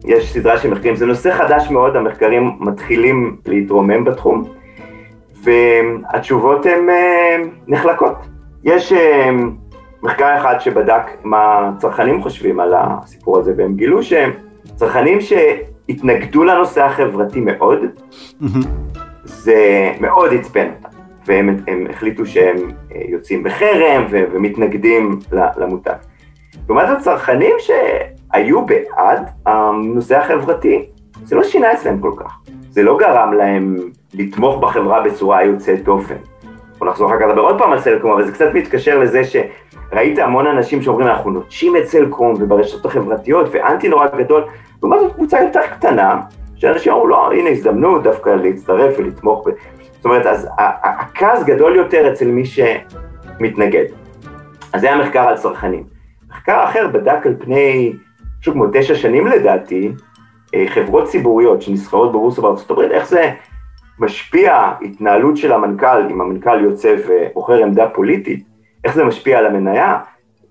יש 0.06 0.34
סדרה 0.34 0.58
של 0.58 0.70
מחקרים, 0.70 0.96
זה 0.96 1.06
נושא 1.06 1.38
חדש 1.38 1.70
מאוד, 1.72 1.96
המחקרים 1.96 2.52
מתחילים 2.60 3.38
להתרומם 3.46 4.06
בתחום, 4.06 4.54
והתשובות 5.44 6.66
הן 6.66 6.90
אה, 6.90 7.38
נחלקות. 7.68 8.39
יש 8.64 8.94
אה, 8.94 9.30
מחקר 10.04 10.38
אחד 10.38 10.60
שבדק 10.60 11.02
מה 11.24 11.72
צרכנים 11.78 12.24
חושבים 12.24 12.60
על 12.60 12.74
הסיפור 12.78 13.40
הזה, 13.40 13.54
והם 13.58 13.76
גילו 13.76 14.04
שהם 14.04 14.32
צרכנים 14.76 15.22
שהתנגדו 15.22 16.44
לנושא 16.44 16.84
החברתי 16.84 17.42
מאוד, 17.42 17.80
זה 19.24 19.92
מאוד 20.02 20.34
עצבן 20.34 20.68
אותם, 20.78 20.98
והם 21.26 21.88
החליטו 21.90 22.26
שהם 22.26 22.58
אה, 22.96 23.02
יוצאים 23.08 23.44
בחרם 23.44 24.06
ומתנגדים 24.10 25.20
למותג. 25.58 25.94
לעומת 26.68 26.90
הצרכנים 26.90 27.56
ש... 27.60 27.72
היו 28.34 28.66
בעד 28.66 29.30
הנושא 29.46 30.18
החברתי, 30.18 30.86
זה 31.24 31.36
לא 31.36 31.44
שינה 31.44 31.74
אצלם 31.74 32.00
כל 32.00 32.12
כך. 32.18 32.40
זה 32.70 32.84
לא 32.84 32.98
גרם 32.98 33.34
להם 33.34 33.76
לתמוך 34.14 34.62
בחברה 34.64 35.02
בצורה 35.02 35.44
יוצאת 35.44 35.84
דופן. 35.84 36.16
בוא 36.80 36.88
נחזור 36.88 37.10
אחר 37.10 37.20
כך 37.20 37.26
לדבר 37.26 37.42
עוד 37.42 37.58
פעם 37.58 37.72
על 37.72 37.80
סלקום, 37.80 38.12
אבל 38.12 38.26
זה 38.26 38.32
קצת 38.32 38.54
מתקשר 38.54 39.00
לזה 39.00 39.22
שראית 39.24 40.20
המון 40.20 40.48
אנשים 40.48 40.82
שאומרים, 40.82 41.08
אנחנו 41.08 41.32
נוטשים 41.32 41.78
את 41.78 41.86
סלקום 41.86 42.34
וברשתות 42.40 42.86
החברתיות 42.86 43.48
ואנטי 43.52 43.88
נורא 43.88 44.08
גדול, 44.18 44.44
לעומת 44.84 45.00
זאת 45.00 45.14
קבוצה 45.14 45.42
יותר 45.42 45.62
קטנה, 45.72 46.22
שאנשים 46.56 46.94
אמרו, 46.94 47.08
לא, 47.08 47.32
הנה 47.34 47.50
הזדמנות 47.50 48.04
דווקא 48.04 48.30
להצטרף 48.30 48.96
ולתמוך. 48.98 49.48
ב... 49.48 49.52
זאת 49.96 50.06
אומרת, 50.06 50.26
אז 50.26 50.48
הכעס 50.58 51.44
גדול 51.44 51.76
יותר 51.76 52.14
אצל 52.14 52.26
מי 52.26 52.44
שמתנגד. 52.46 53.86
אז 54.74 54.82
זה 54.82 54.88
היה 54.88 54.98
מחקר 54.98 55.22
על 55.22 55.38
צרכנים. 55.38 55.84
מחקר 56.30 56.64
אחר 56.64 56.88
בדק 56.88 57.26
על 57.26 57.36
פני 57.40 57.94
משהו 58.40 58.54
כמו 58.54 58.66
תשע 58.74 58.96
שנים 58.96 59.28
לדעתי, 59.28 59.92
אה, 60.56 60.66
חברות 60.68 61.08
ציבוריות 61.08 61.62
שנסחרות 61.62 62.10
בבורסה 62.10 62.42
בארצות 62.42 62.72
הברית, 62.72 62.92
איך 62.92 63.08
זה 63.08 63.32
משפיע 64.00 64.72
התנהלות 64.82 65.38
של 65.38 65.54
המנכ"ל, 65.54 66.08
אם 66.12 66.22
המנכ"ל 66.22 66.64
יוצא 66.64 66.96
ובוחר 67.08 67.64
עמדה 67.64 67.90
פוליטית, 67.90 68.44
איך 68.84 68.96
זה 68.96 69.04
משפיע 69.04 69.38
על 69.40 69.46
המניה, 69.46 70.00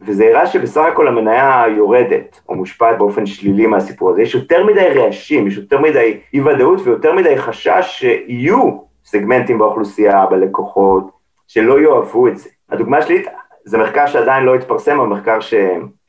וזה 0.01 0.25
הראה 0.25 0.47
שבסך 0.47 0.83
הכל 0.93 1.09
המניה 1.09 1.65
יורדת, 1.77 2.41
או 2.49 2.55
מושפעת 2.55 2.99
באופן 2.99 3.27
שלילי 3.27 3.67
מהסיפור 3.67 4.11
הזה. 4.11 4.23
יש 4.23 4.35
יותר 4.35 4.65
מדי 4.65 4.89
רעשים, 4.89 5.47
יש 5.47 5.57
יותר 5.57 5.81
מדי 5.81 6.21
אי 6.35 6.41
ודאות 6.41 6.81
ויותר 6.85 7.13
מדי 7.13 7.39
חשש 7.39 7.85
שיהיו 7.87 8.79
סגמנטים 9.05 9.59
באוכלוסייה, 9.59 10.27
בלקוחות, 10.27 11.11
שלא 11.47 11.81
יאהבו 11.81 12.29
את 12.29 12.39
זה. 12.39 12.49
הדוגמה 12.71 13.03
שלי, 13.03 13.25
זה 13.65 13.79
מחקר 13.79 14.07
שעדיין 14.07 14.45
לא 14.45 14.55
התפרסם, 14.55 15.01
אבל 15.01 15.09
מחקר 15.09 15.41
ש... 15.41 15.55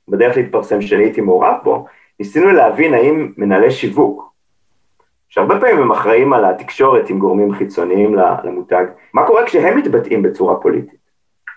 בדרך 0.09 0.37
להתפרסם 0.37 0.81
שאני 0.81 1.03
הייתי 1.03 1.21
מעורב 1.21 1.55
בו, 1.63 1.85
ניסינו 2.19 2.51
להבין 2.51 2.93
האם 2.93 3.31
מנהלי 3.37 3.71
שיווק, 3.71 4.31
שהרבה 5.29 5.59
פעמים 5.59 5.77
הם 5.77 5.91
אחראים 5.91 6.33
על 6.33 6.45
התקשורת 6.45 7.09
עם 7.09 7.19
גורמים 7.19 7.53
חיצוניים 7.53 8.15
למותג, 8.43 8.85
מה 9.13 9.27
קורה 9.27 9.45
כשהם 9.45 9.77
מתבטאים 9.77 10.21
בצורה 10.21 10.55
פוליטית? 10.55 10.99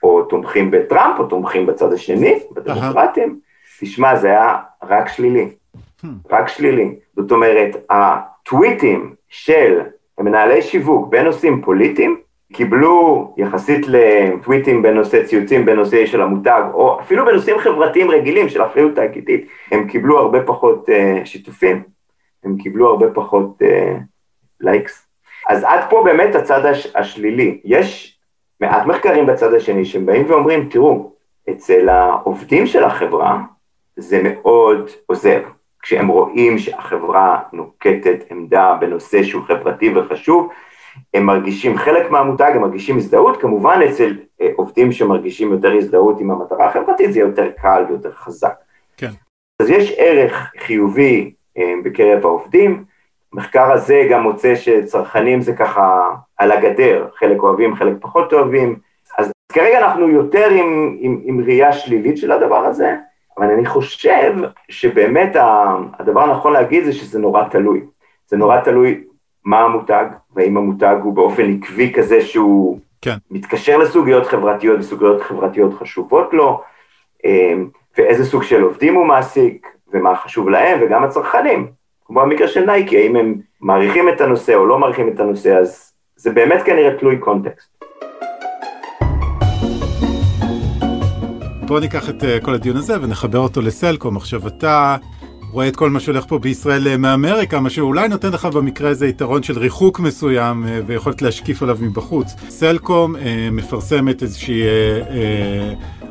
או 0.03 0.23
תומכים 0.23 0.71
בטראמפ, 0.71 1.19
או 1.19 1.27
תומכים 1.27 1.67
בצד 1.67 1.93
השני, 1.93 2.39
בדמוקרטים. 2.53 3.39
תשמע, 3.81 4.17
זה 4.17 4.29
היה 4.29 4.57
רק 4.83 5.09
שלילי. 5.09 5.49
Hmm. 5.77 6.07
רק 6.31 6.49
שלילי. 6.49 6.95
זאת 7.17 7.33
אומרת, 7.33 7.77
הטוויטים 7.91 9.15
של 9.29 9.81
מנהלי 10.21 10.63
שיווק 10.63 11.09
בנושאים 11.09 11.63
פוליטיים, 11.63 12.17
קיבלו 12.53 13.35
יחסית 13.37 13.87
לטוויטים 13.89 14.83
בנושא 14.83 15.25
ציוצים 15.27 15.65
בנושא 15.65 16.07
של 16.07 16.23
המותג, 16.23 16.63
או 16.73 17.01
אפילו 17.01 17.25
בנושאים 17.25 17.59
חברתיים 17.59 18.11
רגילים 18.11 18.49
של 18.49 18.63
אחריות 18.63 18.95
תאגידית, 18.95 19.47
הם 19.71 19.89
קיבלו 19.89 20.19
הרבה 20.19 20.43
פחות 20.43 20.89
אה, 20.89 21.27
שיתופים, 21.27 21.83
הם 22.45 22.57
קיבלו 22.59 22.91
הרבה 22.91 23.07
פחות 23.15 23.63
likes. 24.61 25.03
אה, 25.03 25.53
אז 25.53 25.65
עד 25.65 25.81
פה 25.91 26.03
באמת 26.05 26.35
הצד 26.35 26.67
הש, 26.67 26.97
השלילי. 26.97 27.61
יש 27.65 28.19
מעט 28.61 28.87
מחקרים 28.87 29.27
בצד 29.27 29.55
השני 29.55 29.85
שהם 29.85 30.07
באים 30.07 30.31
ואומרים, 30.31 30.69
תראו, 30.69 31.13
אצל 31.51 31.89
העובדים 31.89 32.67
של 32.67 32.85
החברה 32.85 33.41
זה 33.97 34.23
מאוד 34.23 34.91
עוזר. 35.07 35.43
כשהם 35.83 36.09
רואים 36.09 36.59
שהחברה 36.59 37.41
נוקטת 37.53 38.25
עמדה 38.31 38.77
בנושא 38.81 39.23
שהוא 39.23 39.45
חברתי 39.45 39.97
וחשוב, 39.97 40.49
הם 41.15 41.27
מרגישים 41.27 41.77
חלק 41.77 42.11
מהמותג, 42.11 42.53
הם 42.55 42.61
מרגישים 42.61 42.97
הזדהות, 42.97 43.41
כמובן 43.41 43.81
אצל 43.91 44.17
אה, 44.41 44.49
עובדים 44.57 44.93
שמרגישים 44.93 45.53
יותר 45.53 45.73
הזדהות 45.73 46.21
עם 46.21 46.31
המטרה 46.31 46.69
החברתית 46.69 47.13
זה 47.13 47.21
יותר 47.21 47.51
קל 47.51 47.85
ויותר 47.89 48.13
חזק. 48.13 48.55
כן. 48.97 49.11
אז 49.61 49.71
יש 49.71 49.95
ערך 49.97 50.53
חיובי 50.59 51.25
אה, 51.25 51.31
בקרב 51.85 52.27
העובדים, 52.27 52.85
המחקר 53.33 53.73
הזה 53.73 54.07
גם 54.11 54.23
מוצא 54.23 54.55
שצרכנים 54.55 55.41
זה 55.41 55.57
ככה 55.57 56.09
על 56.37 56.53
הגדר, 56.53 57.09
חלק 57.15 57.43
אוהבים, 57.43 57.75
חלק 57.75 57.95
פחות 58.01 58.33
אוהבים, 58.33 58.79
אז 59.19 59.33
כרגע 59.53 59.79
אנחנו 59.79 60.09
יותר 60.09 60.51
עם, 60.51 60.97
עם, 61.01 61.21
עם 61.25 61.41
ראייה 61.45 61.73
שלילית 61.73 62.19
של 62.19 62.33
הדבר 62.33 62.67
הזה, 62.67 62.95
אבל 63.39 63.51
אני 63.51 63.67
חושב 63.67 64.33
שבאמת 64.69 65.37
הדבר 65.99 66.21
הנכון 66.21 66.53
להגיד 66.53 66.85
זה 66.85 66.93
שזה 66.93 67.19
נורא 67.19 67.45
תלוי. 67.49 67.81
זה 68.27 68.37
נורא 68.37 68.61
תלוי 68.61 69.05
מה 69.45 69.61
המותג, 69.61 70.05
והאם 70.35 70.57
המותג 70.57 70.97
הוא 71.03 71.15
באופן 71.15 71.53
עקבי 71.53 71.93
כזה 71.93 72.21
שהוא 72.21 72.79
כן. 73.03 73.17
מתקשר 73.31 73.79
לסוגיות 73.79 74.27
חברתיות 74.27 74.81
וסוגיות 74.81 75.23
חברתיות 75.23 75.75
חשובות 75.75 76.35
לו, 76.35 76.63
אמ, 77.25 77.69
ואיזה 77.99 78.25
סוג 78.25 78.43
של 78.43 78.63
עובדים 78.63 78.95
הוא 78.95 79.07
מעסיק, 79.07 79.67
ומה 79.93 80.17
חשוב 80.17 80.49
להם, 80.49 80.81
וגם 80.83 81.05
הצרכנים, 81.05 81.67
כמו 82.05 82.21
במקרה 82.21 82.49
של 82.49 82.65
נייקי, 82.65 82.97
האם 82.97 83.17
הם 83.17 83.35
מעריכים 83.61 84.09
את 84.09 84.21
הנושא 84.21 84.55
או 84.55 84.67
לא 84.67 84.79
מעריכים 84.79 85.09
את 85.09 85.21
הנושא, 85.21 85.57
אז 85.57 85.93
זה 86.17 86.31
באמת 86.31 86.63
כנראה 86.63 86.99
תלוי 86.99 87.19
קונטקסט. 87.19 87.85
בואו 91.67 91.81
ניקח 91.81 92.11
את 92.11 92.23
uh, 92.23 92.45
כל 92.45 92.55
הדיון 92.55 92.77
הזה 92.77 93.03
ונחבר 93.03 93.39
אותו 93.39 93.61
לסלקום. 93.61 94.17
עכשיו 94.17 94.47
אתה 94.47 94.97
רואה 95.53 95.69
את 95.69 95.77
כל 95.77 95.91
מה 95.91 96.01
שהולך 96.01 96.25
פה 96.29 96.39
בישראל 96.39 96.87
uh, 96.87 96.97
מאמריקה, 96.97 97.61
מה 97.61 97.71
שאולי 97.71 98.09
נותן 98.09 98.29
לך 98.29 98.47
במקרה 98.47 98.91
הזה 98.91 99.07
יתרון 99.07 99.43
של 99.43 99.59
ריחוק 99.59 100.01
מסוים 100.01 100.65
uh, 100.65 100.69
ויכולת 100.87 101.23
להשקיף 101.23 101.63
עליו 101.63 101.77
מבחוץ. 101.81 102.35
סלקום 102.49 103.15
מפרסמת 103.53 104.23
איזושהי 104.23 104.63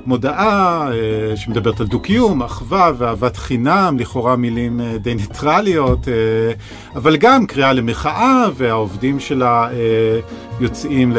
מודעה 0.05 0.89
uh, 0.89 1.35
שמדברת 1.35 1.79
על 1.79 1.87
דו-קיום, 1.87 2.41
אחווה 2.41 2.91
ואהבת 2.97 3.37
חינם, 3.37 3.95
לכאורה 3.99 4.35
מילים 4.35 4.79
uh, 4.79 4.97
די 4.97 5.15
ניטרליות, 5.15 6.05
uh, 6.05 6.95
אבל 6.95 7.17
גם 7.17 7.45
קריאה 7.45 7.73
למחאה 7.73 8.45
והעובדים 8.53 9.19
שלה 9.19 9.69
יוצאים 10.59 11.13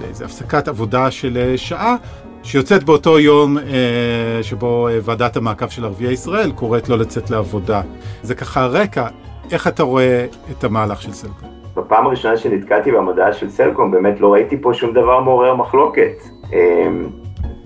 לאיזו 0.00 0.24
הפסקת 0.24 0.68
עבודה 0.68 1.10
של 1.10 1.52
שעה. 1.56 1.96
שיוצאת 2.44 2.84
באותו 2.84 3.18
יום 3.18 3.58
אה, 3.58 4.42
שבו 4.42 4.88
אה, 4.88 4.98
ועדת 5.02 5.36
המעקב 5.36 5.68
של 5.68 5.84
ערביי 5.84 6.12
ישראל 6.12 6.52
קוראת 6.52 6.88
לא 6.88 6.98
לצאת 6.98 7.30
לעבודה. 7.30 7.82
זה 8.22 8.34
ככה 8.34 8.60
הרקע, 8.60 9.06
איך 9.52 9.68
אתה 9.68 9.82
רואה 9.82 10.26
את 10.50 10.64
המהלך 10.64 11.02
של 11.02 11.12
סלקום? 11.12 11.48
בפעם 11.76 12.06
הראשונה 12.06 12.36
שנתקלתי 12.36 12.92
במדעה 12.92 13.32
של 13.32 13.50
סלקום, 13.50 13.90
באמת 13.90 14.20
לא 14.20 14.32
ראיתי 14.32 14.56
פה 14.62 14.74
שום 14.74 14.92
דבר 14.92 15.20
מעורר 15.20 15.54
מחלוקת. 15.54 16.22
אה, 16.52 16.88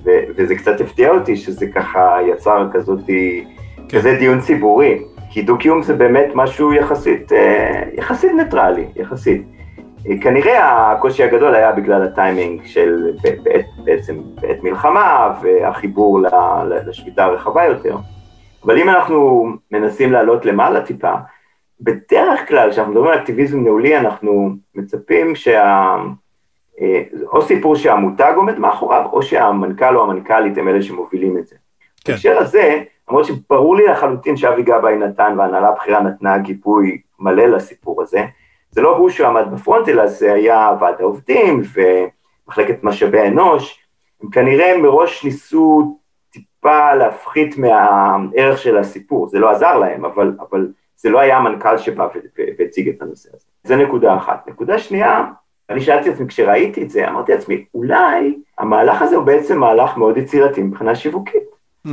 ו- 0.08 0.32
וזה 0.36 0.54
קצת 0.54 0.80
הפתיע 0.80 1.10
אותי 1.10 1.36
שזה 1.36 1.66
ככה 1.66 2.16
יצר 2.26 2.68
כזאת, 2.72 3.00
כן. 3.06 3.82
כזה 3.88 4.16
דיון 4.18 4.40
ציבורי. 4.40 4.98
כי 5.30 5.42
דו-קיום 5.42 5.82
זה 5.82 5.94
באמת 5.94 6.28
משהו 6.34 6.72
יחסית, 6.72 7.32
אה, 7.32 7.82
יחסית 7.94 8.32
ניטרלי, 8.32 8.86
יחסית. 8.96 9.42
כנראה 10.20 10.92
הקושי 10.92 11.24
הגדול 11.24 11.54
היה 11.54 11.72
בגלל 11.72 12.02
הטיימינג 12.02 12.60
של 12.64 13.12
בעת, 13.22 13.66
בעצם 13.84 14.16
בעת 14.40 14.62
מלחמה 14.62 15.34
והחיבור 15.42 16.20
לשביתה 16.86 17.24
הרחבה 17.24 17.64
יותר. 17.64 17.96
אבל 18.64 18.78
אם 18.78 18.88
אנחנו 18.88 19.46
מנסים 19.70 20.12
לעלות 20.12 20.44
למעלה 20.44 20.80
טיפה, 20.80 21.12
בדרך 21.80 22.48
כלל 22.48 22.70
כשאנחנו 22.70 22.92
מדברים 22.92 23.12
על 23.12 23.18
אקטיביזם 23.18 23.60
ניהולי 23.60 23.96
אנחנו 23.96 24.50
מצפים 24.74 25.34
שה... 25.34 25.96
אה, 26.80 27.02
או 27.32 27.42
סיפור 27.42 27.76
שהמותג 27.76 28.32
עומד 28.36 28.58
מאחוריו, 28.58 29.06
או 29.12 29.22
שהמנכ"ל 29.22 29.96
או 29.96 30.02
המנכ"לית 30.02 30.58
הם 30.58 30.68
אלה 30.68 30.82
שמובילים 30.82 31.38
את 31.38 31.46
זה. 31.46 31.56
כן. 32.04 32.12
בהקשר 32.12 32.38
הזה, 32.38 32.82
למרות 33.08 33.24
שברור 33.24 33.76
לי 33.76 33.86
לחלוטין 33.86 34.36
שאבי 34.36 34.62
גבאי 34.62 34.96
נתן 34.96 35.34
והנהלה 35.38 35.68
הבכירה 35.68 36.00
נתנה 36.00 36.38
גיבוי 36.38 37.00
מלא 37.18 37.44
לסיפור 37.44 38.02
הזה, 38.02 38.24
זה 38.70 38.82
לא 38.82 38.96
הוא 38.96 39.10
שעמד 39.10 39.44
בפרונט, 39.52 39.88
אלא 39.88 40.06
זה 40.06 40.32
היה 40.32 40.70
ועד 40.80 41.00
העובדים 41.00 41.62
ומחלקת 41.74 42.84
משאבי 42.84 43.26
אנוש. 43.26 43.84
הם 44.22 44.30
כנראה 44.30 44.78
מראש 44.78 45.24
ניסו 45.24 45.98
טיפה 46.30 46.94
להפחית 46.94 47.58
מהערך 47.58 48.58
של 48.58 48.78
הסיפור, 48.78 49.28
זה 49.28 49.38
לא 49.38 49.50
עזר 49.50 49.78
להם, 49.78 50.04
אבל, 50.04 50.36
אבל 50.40 50.68
זה 50.96 51.10
לא 51.10 51.20
היה 51.20 51.36
המנכ"ל 51.36 51.78
שבא 51.78 52.08
והציג 52.58 52.88
את 52.88 53.02
הנושא 53.02 53.28
הזה. 53.34 53.46
זה 53.64 53.76
נקודה 53.76 54.16
אחת. 54.16 54.48
נקודה 54.48 54.78
שנייה, 54.78 55.24
אני 55.70 55.80
שאלתי 55.80 56.08
את 56.08 56.14
עצמי, 56.14 56.26
כשראיתי 56.28 56.82
את 56.82 56.90
זה, 56.90 57.08
אמרתי 57.08 57.32
לעצמי, 57.32 57.64
אולי 57.74 58.34
המהלך 58.58 59.02
הזה 59.02 59.16
הוא 59.16 59.24
בעצם 59.24 59.58
מהלך 59.58 59.96
מאוד 59.96 60.16
יצירתי 60.16 60.62
מבחינה 60.62 60.94
שיווקית. 60.94 61.42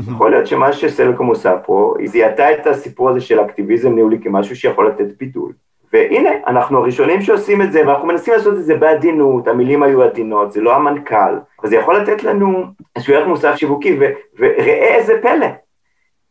יכול 0.09 0.31
להיות 0.31 0.47
שמה 0.47 0.73
שסלקום 0.73 1.27
עושה 1.27 1.57
פה, 1.57 1.93
היא 1.99 2.09
זיהתה 2.09 2.51
את 2.51 2.67
הסיפור 2.67 3.09
הזה 3.09 3.21
של 3.21 3.41
אקטיביזם 3.41 3.95
ניהולי 3.95 4.19
כמשהו 4.19 4.55
שיכול 4.55 4.87
לתת 4.87 5.05
בידול. 5.19 5.51
והנה, 5.93 6.29
אנחנו 6.47 6.77
הראשונים 6.77 7.21
שעושים 7.21 7.61
את 7.61 7.71
זה, 7.71 7.87
ואנחנו 7.87 8.07
מנסים 8.07 8.33
לעשות 8.33 8.53
את 8.53 8.63
זה 8.63 8.75
בעדינות, 8.75 9.47
המילים 9.47 9.83
היו 9.83 10.03
עדינות, 10.03 10.51
זה 10.51 10.61
לא 10.61 10.75
המנכ"ל, 10.75 11.37
אבל 11.61 11.69
זה 11.69 11.75
יכול 11.75 11.97
לתת 11.97 12.23
לנו 12.23 12.63
איזשהו 12.95 13.13
ערך 13.13 13.27
מוסף 13.27 13.55
שיווקי, 13.55 13.99
וראה 14.37 14.95
איזה 14.95 15.13
פלא. 15.21 15.47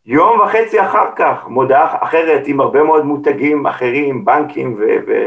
יום 0.07 0.40
וחצי 0.40 0.81
אחר 0.83 1.07
כך, 1.17 1.49
מודעה 1.49 1.97
אחרת 2.01 2.43
עם 2.47 2.61
הרבה 2.61 2.83
מאוד 2.83 3.05
מותגים 3.05 3.67
אחרים, 3.67 4.25
בנקים 4.25 4.81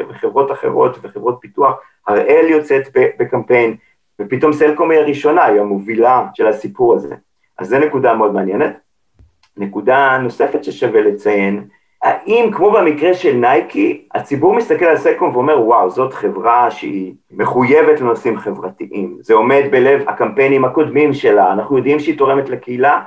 וחברות 0.10 0.52
אחרות 0.52 0.98
וחברות 1.02 1.38
פיתוח, 1.42 1.76
הראל 2.08 2.46
יוצאת 2.50 2.84
בקמפיין, 3.20 3.76
ופתאום 4.22 4.54
סלקום 4.54 4.92
היא 4.92 5.00
הראשונה, 5.00 5.46
היא 5.46 5.62
המובילה 5.62 6.26
של 6.34 6.48
הסיפור 6.48 6.96
הזה. 6.96 7.16
אז 7.58 7.70
זו 7.70 7.80
נקודה 7.80 8.14
מאוד 8.14 8.34
מעניינת. 8.34 8.78
נקודה 9.58 10.18
נוספת 10.18 10.64
ששווה 10.64 11.02
לציין, 11.02 11.68
האם 12.04 12.50
כמו 12.54 12.72
במקרה 12.72 13.14
של 13.14 13.36
נייקי, 13.36 14.08
הציבור 14.14 14.54
מסתכל 14.54 14.86
על 14.86 14.98
סלקום 14.98 15.36
ואומר 15.36 15.62
וואו 15.62 15.90
זאת 15.90 16.14
חברה 16.14 16.72
שהיא 16.72 17.14
מחויבת 17.32 18.02
לנושאים 18.02 18.38
חברתיים, 18.38 19.18
זה 19.22 19.34
עומד 19.34 19.64
בלב 19.72 20.10
הקמפיינים 20.10 20.66
הקודמים 20.66 21.14
שלה, 21.14 21.54
אנחנו 21.54 21.78
יודעים 21.78 22.00
שהיא 22.00 22.18
תורמת 22.18 22.50
לקהילה, 22.50 23.02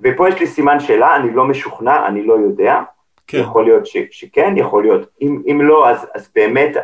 ופה 0.00 0.28
יש 0.28 0.40
לי 0.40 0.46
סימן 0.46 0.80
שאלה, 0.80 1.16
אני 1.16 1.34
לא 1.34 1.44
משוכנע, 1.44 2.06
אני 2.06 2.26
לא 2.26 2.34
יודע, 2.34 2.82
כן. 3.26 3.38
יכול 3.38 3.64
להיות 3.64 3.86
ש, 3.86 3.96
שכן, 4.10 4.54
יכול 4.56 4.82
להיות, 4.82 5.08
אם, 5.22 5.42
אם 5.50 5.60
לא 5.62 5.90
אז, 5.90 6.06
אז 6.14 6.30
באמת 6.34 6.76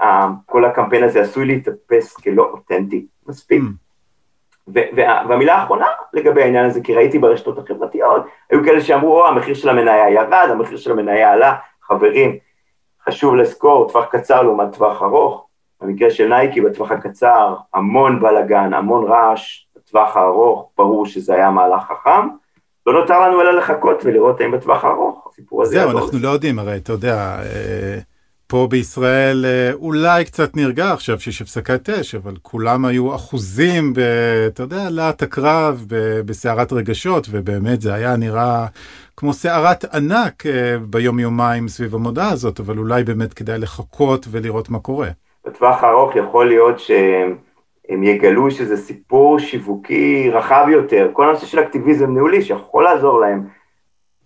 כל 0.46 0.64
הקמפיין 0.64 1.04
הזה 1.04 1.20
עשוי 1.20 1.46
להתאפס 1.46 2.16
כלא 2.16 2.42
אותנטי, 2.42 3.06
מספיק. 3.26 3.62
Mm. 3.62 3.90
והמילה 5.28 5.54
האחרונה 5.54 5.86
לגבי 6.12 6.42
העניין 6.42 6.66
הזה, 6.66 6.80
כי 6.80 6.94
ראיתי 6.94 7.18
ברשתות 7.18 7.58
החברתיות, 7.58 8.22
היו 8.50 8.64
כאלה 8.64 8.80
שאמרו, 8.80 9.20
או, 9.20 9.26
המחיר 9.26 9.54
של 9.54 9.68
המניה 9.68 10.10
ירד, 10.10 10.48
המחיר 10.50 10.76
של 10.76 10.90
המניה 10.90 11.32
עלה, 11.32 11.54
חברים, 11.82 12.38
חשוב 13.04 13.36
לזכור, 13.36 13.88
טווח 13.88 14.04
קצר 14.04 14.42
לעומת 14.42 14.76
טווח 14.76 15.02
ארוך, 15.02 15.46
במקרה 15.80 16.10
של 16.10 16.28
נייקי 16.28 16.60
בטווח 16.60 16.90
הקצר, 16.90 17.56
המון 17.74 18.20
בלאגן, 18.20 18.74
המון 18.74 19.04
רעש, 19.04 19.66
בטווח 19.76 20.16
הארוך, 20.16 20.70
ברור 20.78 21.06
שזה 21.06 21.34
היה 21.34 21.50
מהלך 21.50 21.82
חכם, 21.82 22.28
לא 22.86 22.92
נותר 23.00 23.20
לנו 23.20 23.40
אלא 23.40 23.50
לחכות 23.50 24.04
ולראות 24.04 24.40
האם 24.40 24.50
בטווח 24.50 24.84
הארוך 24.84 25.28
הסיפור 25.32 25.62
הזה... 25.62 25.72
זהו, 25.72 25.90
אנחנו 25.90 26.18
לא 26.18 26.28
יודעים, 26.28 26.58
הרי 26.58 26.76
אתה 26.76 26.92
יודע, 26.92 27.38
אה, 27.42 27.98
פה 28.46 28.66
בישראל 28.70 29.44
אה, 29.44 29.72
אולי 29.72 30.24
קצת 30.24 30.56
נרגע 30.56 30.92
עכשיו 30.92 31.20
שיש 31.20 31.42
הפסקת 31.42 31.90
אש, 31.90 32.14
אבל 32.14 32.34
כולם 32.42 32.84
היו 32.84 33.14
אחוזים, 33.14 33.92
ב, 33.92 34.00
אתה 34.46 34.62
יודע, 34.62 34.90
להט 34.90 35.22
הקרב, 35.22 35.84
בסערת 36.26 36.72
רגשות, 36.72 37.26
ובאמת 37.30 37.80
זה 37.80 37.94
היה 37.94 38.16
נראה 38.16 38.66
כמו 39.16 39.32
סערת 39.32 39.84
ענק 39.94 40.46
אה, 40.46 40.76
ביום-יומיים 40.78 41.68
סביב 41.68 41.94
המודעה 41.94 42.30
הזאת, 42.30 42.60
אבל 42.60 42.78
אולי 42.78 43.04
באמת 43.04 43.34
כדאי 43.34 43.58
לחכות 43.58 44.26
ולראות 44.30 44.70
מה 44.70 44.78
קורה. 44.78 45.08
בטווח 45.46 45.84
הארוך 45.84 46.16
יכול 46.16 46.48
להיות 46.48 46.80
שהם 46.80 47.36
יגלו 47.90 48.50
שזה 48.50 48.76
סיפור 48.76 49.38
שיווקי 49.38 50.31
רחב 50.31 50.66
יותר, 50.72 51.11
כל 51.12 51.29
הנושא 51.29 51.46
של 51.46 51.61
אקטיביזם 51.61 52.12
ניהולי 52.12 52.42
שיכול 52.42 52.85
לעזור 52.85 53.20
להם 53.20 53.46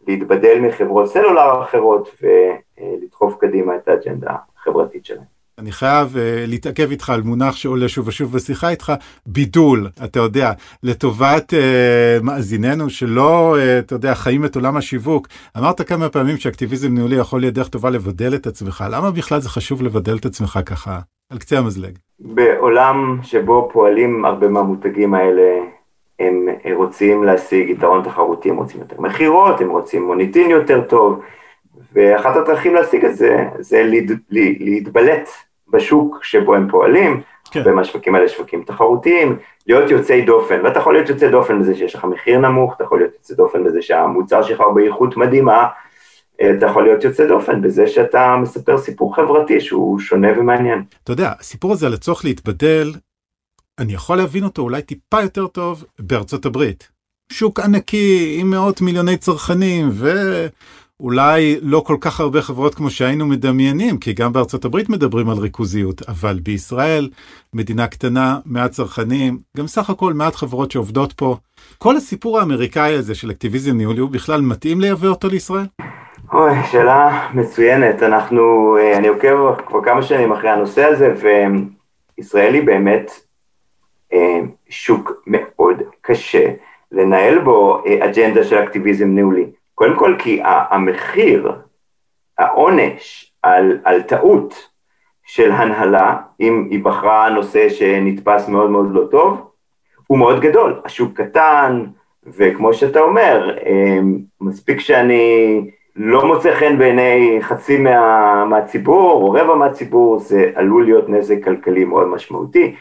להתבדל 0.09 0.61
מחברות 0.61 1.07
סלולר 1.13 1.63
אחרות 1.63 2.09
ולדחוף 2.23 3.35
קדימה 3.41 3.77
את 3.77 3.89
האג'נדה 3.89 4.35
החברתית 4.57 5.05
שלהם. 5.05 5.35
אני 5.59 5.73
חייב 5.73 6.15
uh, 6.15 6.19
להתעכב 6.47 6.91
איתך 6.91 7.11
על 7.11 7.23
מונח 7.23 7.57
שעולה 7.57 7.89
שוב 7.89 8.09
ושוב 8.09 8.33
בשיחה 8.33 8.69
איתך, 8.69 8.93
בידול, 9.27 9.89
אתה 10.05 10.19
יודע, 10.19 10.53
לטובת 10.83 11.53
uh, 11.53 12.23
מאזיננו 12.23 12.91
שלא, 12.91 13.57
uh, 13.57 13.85
אתה 13.85 13.95
יודע, 13.95 14.15
חיים 14.15 14.45
את 14.45 14.57
עולם 14.57 14.77
השיווק. 14.77 15.29
אמרת 15.59 15.83
כמה 15.83 16.09
פעמים 16.09 16.37
שאקטיביזם 16.37 16.95
ניהולי 16.95 17.17
יכול 17.17 17.41
להיות 17.41 17.55
דרך 17.55 17.69
טובה 17.69 17.91
לבדל 17.91 18.35
את 18.35 18.47
עצמך, 18.47 18.85
למה 18.91 19.11
בכלל 19.11 19.41
זה 19.41 19.49
חשוב 19.49 19.83
לבדל 19.83 20.17
את 20.17 20.27
עצמך 20.27 20.59
ככה, 20.67 20.99
על 21.31 21.39
קצה 21.39 21.59
המזלג? 21.59 21.99
בעולם 22.19 23.19
שבו 23.23 23.69
פועלים 23.73 24.25
הרבה 24.25 24.49
מהמותגים 24.49 25.15
האלה 25.15 25.61
הם 26.19 26.49
רוצים 26.75 27.25
להשיג 27.25 27.71
יתרון 27.71 28.05
תחרותי, 28.05 28.51
הם 28.51 28.57
רוצים 28.57 28.81
יותר 28.81 29.01
מכירות, 29.01 29.61
הם 29.61 29.71
רוצים 29.71 30.07
מוניטין 30.07 30.51
יותר 30.51 30.81
טוב, 30.81 31.21
ואחת 31.93 32.37
הדרכים 32.37 32.75
להשיג 32.75 33.05
את 33.05 33.17
זה, 33.17 33.45
זה 33.59 33.83
להת, 33.83 34.05
להתבלט 34.61 35.29
בשוק 35.69 36.25
שבו 36.25 36.55
הם 36.55 36.69
פועלים, 36.71 37.21
כן. 37.51 37.63
ומהשווקים 37.65 38.15
האלה 38.15 38.29
שווקים 38.29 38.63
תחרותיים, 38.63 39.37
להיות 39.67 39.91
יוצאי 39.91 40.23
דופן, 40.23 40.61
ואתה 40.65 40.79
יכול 40.79 40.95
להיות 40.95 41.09
יוצא 41.09 41.29
דופן 41.29 41.61
בזה 41.61 41.75
שיש 41.75 41.95
לך 41.95 42.05
מחיר 42.05 42.39
נמוך, 42.39 42.75
אתה 42.77 42.85
יכול 42.85 42.99
להיות 42.99 43.15
יוצא 43.15 43.35
דופן 43.35 43.65
בזה 43.65 43.83
שהמוצר 43.83 44.43
שלך 44.43 44.61
הוא 44.61 44.73
באיכות 44.73 45.17
מדהימה, 45.17 45.67
אתה 46.37 46.67
יכול 46.67 46.83
להיות 46.83 47.05
יוצא 47.05 47.27
דופן 47.29 47.63
בזה 47.63 47.87
שאתה 47.87 48.37
מספר 48.43 48.79
סיפור 48.79 49.17
חברתי 49.17 49.61
שהוא 49.61 49.99
שונה 49.99 50.29
ומעניין. 50.39 50.83
אתה 51.05 51.13
יודע, 51.13 51.33
הסיפור 51.41 51.73
הזה 51.73 51.87
על 51.87 51.95
הצורך 51.95 52.25
להתבדל, 52.25 52.93
אני 53.79 53.93
יכול 53.93 54.17
להבין 54.17 54.45
אותו 54.45 54.63
אולי 54.63 54.83
טיפה 54.83 55.23
יותר 55.23 55.47
טוב 55.47 55.85
בארצות 55.99 56.47
הברית. 56.47 56.89
שוק 57.33 57.61
ענקי 57.61 58.37
עם 58.41 58.51
מאות 58.51 58.81
מיליוני 58.81 59.17
צרכנים 59.17 59.91
ואולי 59.93 61.57
לא 61.63 61.83
כל 61.87 61.97
כך 62.01 62.21
הרבה 62.21 62.43
חברות 62.43 62.75
כמו 62.75 62.91
שהיינו 62.91 63.27
מדמיינים, 63.27 63.99
כי 63.99 64.13
גם 64.13 64.33
בארצות 64.33 64.65
הברית 64.65 64.89
מדברים 64.89 65.31
על 65.31 65.39
ריכוזיות, 65.39 66.03
אבל 66.09 66.41
בישראל, 66.43 67.09
מדינה 67.55 67.87
קטנה, 67.87 68.39
מעט 68.45 68.71
צרכנים, 68.71 69.39
גם 69.57 69.67
סך 69.67 69.91
הכל 69.91 70.13
מעט 70.13 70.35
חברות 70.35 70.71
שעובדות 70.71 71.13
פה. 71.13 71.37
כל 71.79 71.97
הסיפור 71.97 72.39
האמריקאי 72.39 72.95
הזה 72.95 73.15
של 73.15 73.31
אקטיביזם 73.31 73.77
ניהולי 73.77 74.01
הוא 74.01 74.11
בכלל 74.11 74.41
מתאים 74.41 74.81
לייבא 74.81 75.09
אותו 75.09 75.29
לישראל? 75.29 75.67
אוי, 76.33 76.53
שאלה 76.71 77.29
מצוינת. 77.35 78.03
אנחנו, 78.03 78.77
אה, 78.77 78.97
אני 78.97 79.09
עוקב 79.09 79.55
כבר 79.67 79.85
כמה 79.85 80.03
שנים 80.03 80.33
אחרי 80.33 80.51
הנושא 80.51 80.85
הזה, 80.85 81.15
וישראל 82.19 82.55
היא 82.55 82.63
באמת 82.63 83.11
אה, 84.13 84.41
שוק 84.69 85.13
מאוד 85.27 85.83
קשה 86.01 86.51
לנהל 86.93 87.39
בו 87.39 87.83
אה, 87.87 88.05
אג'נדה 88.05 88.45
של 88.45 88.63
אקטיביזם 88.63 89.09
ניהולי. 89.09 89.47
קודם 89.75 89.97
כל 89.97 90.17
כי 90.19 90.41
המחיר, 90.45 91.53
העונש 92.39 93.33
על, 93.43 93.79
על 93.85 94.03
טעות 94.03 94.69
של 95.27 95.53
הנהלה, 95.53 96.17
אם 96.41 96.69
היא 96.71 96.85
בחרה 96.85 97.31
נושא 97.31 97.69
שנתפס 97.69 98.49
מאוד 98.49 98.71
מאוד 98.71 98.87
לא 98.91 99.05
טוב, 99.11 99.51
הוא 100.07 100.19
מאוד 100.19 100.41
גדול. 100.41 100.81
השוק 100.85 101.21
קטן, 101.21 101.85
וכמו 102.27 102.75
שאתה 102.75 103.01
אומר, 103.01 103.57
מספיק 104.41 104.81
שאני 104.81 105.71
לא 105.97 106.27
מוצא 106.27 106.55
חן 106.55 106.79
בעיני 106.79 107.39
חצי 107.41 107.77
מה, 107.77 108.45
מהציבור 108.45 109.13
או 109.13 109.31
רבע 109.31 109.55
מהציבור, 109.55 110.19
זה 110.19 110.51
עלול 110.55 110.85
להיות 110.85 111.09
נזק 111.09 111.45
כלכלי 111.45 111.85
מאוד 111.85 112.09
משמעותי, 112.09 112.75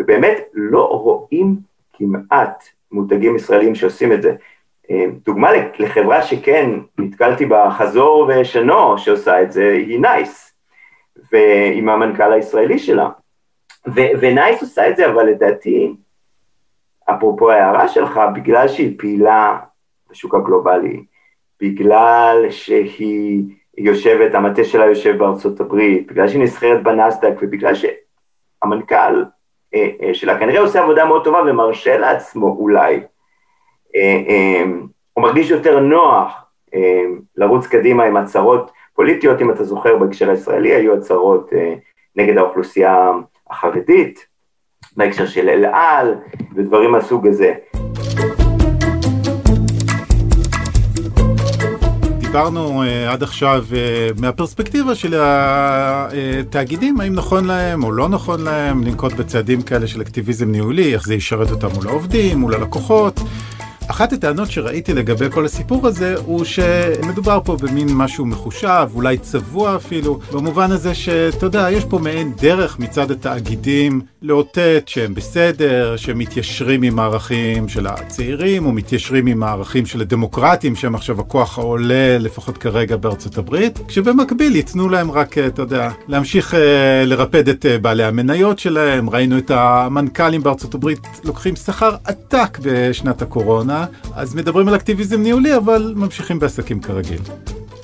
ובאמת 0.00 0.36
לא 0.54 0.88
רואים 0.88 1.56
כמעט 1.92 2.64
מותגים 2.92 3.36
ישראלים 3.36 3.74
שעושים 3.74 4.12
את 4.12 4.22
זה. 4.22 4.34
אה, 4.90 5.04
דוגמה 5.24 5.50
לחברה 5.78 6.22
שכן 6.22 6.70
נתקלתי 6.98 7.46
בה 7.46 7.70
חזור 7.70 8.30
ושנה 8.40 8.98
שעושה 8.98 9.42
את 9.42 9.52
זה, 9.52 9.72
היא 9.72 10.00
נייס, 10.00 10.54
ועם 11.32 11.88
המנכ"ל 11.88 12.32
הישראלי 12.32 12.78
שלה. 12.78 13.08
ונייס 13.94 14.62
עושה 14.62 14.88
את 14.88 14.96
זה, 14.96 15.10
אבל 15.10 15.26
לדעתי, 15.26 15.94
אפרופו 17.10 17.50
ההערה 17.50 17.88
שלך, 17.88 18.20
בגלל 18.34 18.68
שהיא 18.68 18.98
פעילה 18.98 19.58
בשוק 20.10 20.34
הגלובלי, 20.34 21.04
בגלל 21.60 22.46
שהיא 22.50 23.42
יושבת, 23.78 24.34
המטה 24.34 24.64
שלה 24.64 24.86
יושב 24.86 25.18
בארצות 25.18 25.60
הברית, 25.60 26.06
בגלל 26.06 26.28
שהיא 26.28 26.42
נסחרת 26.42 26.82
בנסדק 26.82 27.34
ובגלל 27.42 27.74
שהמנכ"ל 27.74 29.24
אה, 29.74 29.88
אה, 30.02 30.14
שלה 30.14 30.38
כנראה 30.38 30.60
עושה 30.60 30.82
עבודה 30.82 31.04
מאוד 31.04 31.24
טובה 31.24 31.40
ומרשה 31.46 31.98
לעצמו 31.98 32.56
אולי, 32.58 33.00
אה, 33.96 34.62
הוא 35.12 35.22
מרגיש 35.22 35.50
יותר 35.50 35.80
נוח 35.80 36.46
לרוץ 37.36 37.66
קדימה 37.66 38.04
עם 38.04 38.16
הצהרות 38.16 38.70
פוליטיות, 38.94 39.40
אם 39.40 39.50
אתה 39.50 39.64
זוכר 39.64 39.96
בהקשר 39.96 40.30
הישראלי, 40.30 40.74
היו 40.74 40.94
הצהרות 40.94 41.50
נגד 42.16 42.38
האוכלוסייה 42.38 43.10
החרדית, 43.50 44.26
בהקשר 44.96 45.26
של 45.26 45.48
אל 45.48 45.64
על 45.64 46.14
ודברים 46.54 46.92
מהסוג 46.92 47.26
הזה. 47.26 47.54
דיברנו 52.30 52.82
uh, 52.82 52.86
עד 53.10 53.22
עכשיו 53.22 53.64
uh, 53.70 54.20
מהפרספקטיבה 54.20 54.94
של 54.94 55.14
התאגידים, 55.20 57.00
האם 57.00 57.14
נכון 57.14 57.44
להם 57.44 57.84
או 57.84 57.92
לא 57.92 58.08
נכון 58.08 58.40
להם 58.40 58.82
לנקוט 58.82 59.12
בצעדים 59.12 59.62
כאלה 59.62 59.86
של 59.86 60.00
אקטיביזם 60.02 60.50
ניהולי, 60.50 60.94
איך 60.94 61.06
זה 61.06 61.14
ישרת 61.14 61.50
אותם 61.50 61.68
מול 61.74 61.88
העובדים, 61.88 62.38
מול 62.38 62.54
הלקוחות. 62.54 63.20
אחת 64.00 64.12
הטענות 64.12 64.50
שראיתי 64.50 64.94
לגבי 64.94 65.30
כל 65.30 65.44
הסיפור 65.44 65.86
הזה 65.86 66.14
הוא 66.24 66.44
שמדובר 66.44 67.40
פה 67.44 67.56
במין 67.56 67.88
משהו 67.94 68.26
מחושב, 68.26 68.88
אולי 68.94 69.18
צבוע 69.18 69.76
אפילו, 69.76 70.18
במובן 70.32 70.72
הזה 70.72 70.94
שאתה 70.94 71.46
יודע, 71.46 71.68
יש 71.70 71.84
פה 71.84 71.98
מעין 71.98 72.32
דרך 72.40 72.78
מצד 72.78 73.10
התאגידים 73.10 74.00
לאותת 74.22 74.82
שהם 74.86 75.14
בסדר, 75.14 75.96
שהם 75.96 76.18
מתיישרים 76.18 76.82
עם 76.82 76.98
הערכים 76.98 77.68
של 77.68 77.86
הצעירים, 77.86 78.66
או 78.66 78.72
מתיישרים 78.72 79.26
עם 79.26 79.42
הערכים 79.42 79.86
של 79.86 80.00
הדמוקרטים, 80.00 80.76
שהם 80.76 80.94
עכשיו 80.94 81.20
הכוח 81.20 81.58
העולה, 81.58 82.18
לפחות 82.18 82.58
כרגע 82.58 82.96
בארצות 82.96 83.38
הברית, 83.38 83.78
כשבמקביל 83.88 84.56
ייתנו 84.56 84.88
להם 84.88 85.10
רק, 85.10 85.38
אתה 85.38 85.62
יודע, 85.62 85.90
להמשיך 86.08 86.54
אה, 86.54 87.04
לרפד 87.04 87.48
את 87.48 87.66
אה, 87.66 87.78
בעלי 87.78 88.04
המניות 88.04 88.58
שלהם. 88.58 89.10
ראינו 89.10 89.38
את 89.38 89.50
המנכ"לים 89.50 90.42
בארצות 90.42 90.74
הברית 90.74 91.00
לוקחים 91.24 91.56
שכר 91.56 91.96
עתק 92.04 92.58
בשנת 92.62 93.22
הקורונה. 93.22 93.86
אז 94.16 94.34
מדברים 94.34 94.68
על 94.68 94.76
אקטיביזם 94.76 95.22
ניהולי, 95.22 95.56
אבל 95.56 95.94
ממשיכים 95.96 96.38
בעסקים 96.38 96.80
כרגיל. 96.80 97.20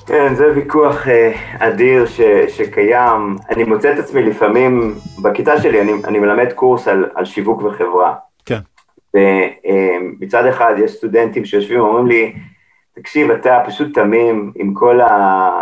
כן, 0.05 0.35
זה 0.35 0.45
ויכוח 0.55 1.07
אה, 1.07 1.31
אדיר 1.59 2.05
ש, 2.05 2.21
שקיים. 2.47 3.35
אני 3.49 3.63
מוצא 3.63 3.93
את 3.93 3.99
עצמי 3.99 4.23
לפעמים, 4.23 4.95
בכיתה 5.21 5.61
שלי 5.61 5.81
אני, 5.81 5.91
אני 6.05 6.19
מלמד 6.19 6.53
קורס 6.53 6.87
על, 6.87 7.05
על 7.15 7.25
שיווק 7.25 7.61
וחברה. 7.61 8.15
כן. 8.45 8.59
ומצד 9.13 10.45
אה, 10.45 10.49
אחד 10.49 10.73
יש 10.77 10.91
סטודנטים 10.91 11.45
שיושבים 11.45 11.81
ואומרים 11.81 12.07
לי, 12.07 12.33
תקשיב, 12.95 13.31
אתה 13.31 13.59
פשוט 13.65 13.93
תמים 13.93 14.51
עם 14.55 14.73
כל, 14.73 15.01
ה, 15.01 15.09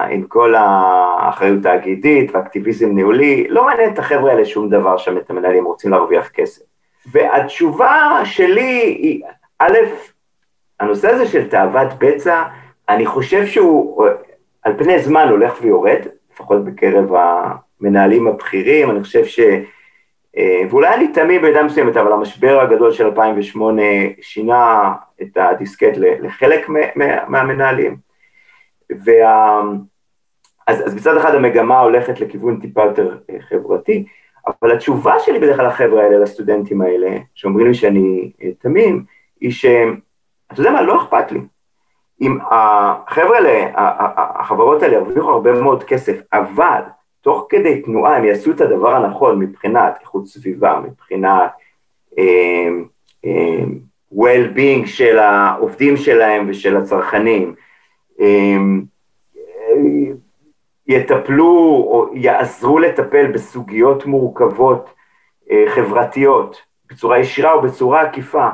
עם 0.10 0.24
כל 0.24 0.56
האחריות 0.58 1.64
תאגידית 1.64 2.36
ואקטיביזם 2.36 2.92
ניהולי, 2.92 3.48
לא 3.50 3.66
מעניין 3.66 3.94
את 3.94 4.00
החבר'ה 4.00 4.32
האלה 4.32 4.46
שום 4.46 4.70
דבר 4.70 4.98
שם, 4.98 5.18
את 5.18 5.30
המנהלים 5.30 5.66
רוצים 5.66 5.92
להרוויח 5.92 6.28
כסף. 6.28 6.62
והתשובה 7.12 8.22
שלי 8.24 8.98
היא, 9.02 9.22
א', 9.60 9.78
הנושא 10.80 11.10
הזה 11.10 11.26
של 11.26 11.50
תאוות 11.50 11.88
בצע, 12.00 12.44
אני 12.90 13.06
חושב 13.06 13.46
שהוא 13.46 14.06
על 14.64 14.74
פני 14.78 15.00
זמן 15.00 15.28
הולך 15.30 15.62
ויורד, 15.62 16.00
לפחות 16.34 16.66
בקרב 16.66 17.12
המנהלים 17.16 18.28
הבכירים, 18.28 18.92
אני 18.92 19.04
חושב 19.04 19.26
ש... 19.26 19.40
אה, 20.38 20.62
ואולי 20.70 20.94
אני 20.94 21.08
תמים 21.08 21.42
במידה 21.42 21.64
מסוימת, 21.64 21.98
אבל 21.98 22.14
המשבר 22.14 22.60
הגדול 22.60 22.92
של 22.92 23.06
2008 23.06 23.82
שינה 24.22 24.94
את 25.22 25.38
הדיסקט 25.38 25.98
לחלק 25.98 26.70
מהמנהלים. 27.28 27.98
וה... 29.06 29.62
אז, 30.68 30.88
אז 30.88 30.96
מצד 30.96 31.18
אחד 31.18 31.36
המגמה 31.36 31.80
הולכת 31.80 32.20
לכיוון 32.20 32.60
טיפה 32.60 32.84
יותר 32.84 33.18
אה, 33.30 33.36
חברתי, 33.50 34.06
אבל 34.48 34.72
התשובה 34.72 35.20
שלי 35.20 35.40
בדרך 35.40 35.56
כלל 35.56 35.68
לחבר'ה 35.68 36.04
האלה, 36.04 36.18
לסטודנטים 36.18 36.82
האלה, 36.82 37.18
שאומרים 37.36 37.68
לי 37.68 37.74
שאני 37.74 38.32
אה, 38.44 38.50
תמים, 38.60 39.04
היא 39.42 39.52
שהם 39.52 40.00
אתה 40.52 40.62
יודע 40.62 40.72
מה, 40.72 40.82
לא 40.82 40.98
אכפת 41.04 41.32
לי. 41.32 41.42
אם 42.22 42.38
החבר'ה 42.52 43.38
האלה, 43.38 43.72
החברות 44.16 44.84
האלה 44.84 44.94
ירוויחו 44.94 45.30
הרבה 45.30 45.62
מאוד 45.62 45.84
כסף, 45.84 46.22
אבל 46.34 46.82
תוך 47.22 47.46
כדי 47.50 47.82
תנועה 47.82 48.18
הם 48.18 48.26
יעשו 48.26 48.52
את 48.52 48.62
הדבר 48.62 48.96
הנכון 48.96 49.40
מבחינת 49.40 49.98
איכות 50.02 50.28
סביבה, 50.28 50.80
מבחינת 50.84 51.52
אה, 52.18 52.70
אה, 53.26 53.64
well-being 54.14 54.86
של 54.86 55.20
העובדים 55.20 55.98
שלהם 55.98 56.46
ושל 56.50 56.78
הצרכנים, 56.78 57.56
אה, 58.20 58.58
יטפלו 60.88 61.48
או 61.92 62.10
יעזרו 62.14 62.80
לטפל 62.80 63.32
בסוגיות 63.32 64.06
מורכבות 64.06 64.90
חברתיות 65.68 66.62
בצורה 66.90 67.20
ישירה 67.20 67.54
או 67.54 67.62
בצורה 67.62 68.02
עקיפה, 68.02 68.50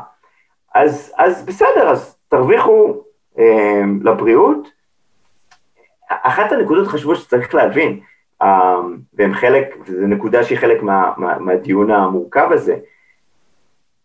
אז, 0.75 1.13
אז 1.17 1.45
בסדר, 1.45 1.89
אז 1.89 2.17
תרוויחו 2.29 3.03
אה, 3.39 3.81
לבריאות. 4.03 4.67
אחת 6.09 6.51
הנקודות 6.51 6.87
החשובות 6.87 7.17
שצריך 7.17 7.55
להבין, 7.55 7.99
אה, 8.41 8.75
והם 9.13 9.33
חלק, 9.33 9.75
וזו 9.85 10.07
נקודה 10.07 10.43
שהיא 10.43 10.57
חלק 10.57 10.83
מה, 10.83 11.11
מה, 11.17 11.39
מהדיון 11.39 11.91
המורכב 11.91 12.47
הזה, 12.51 12.75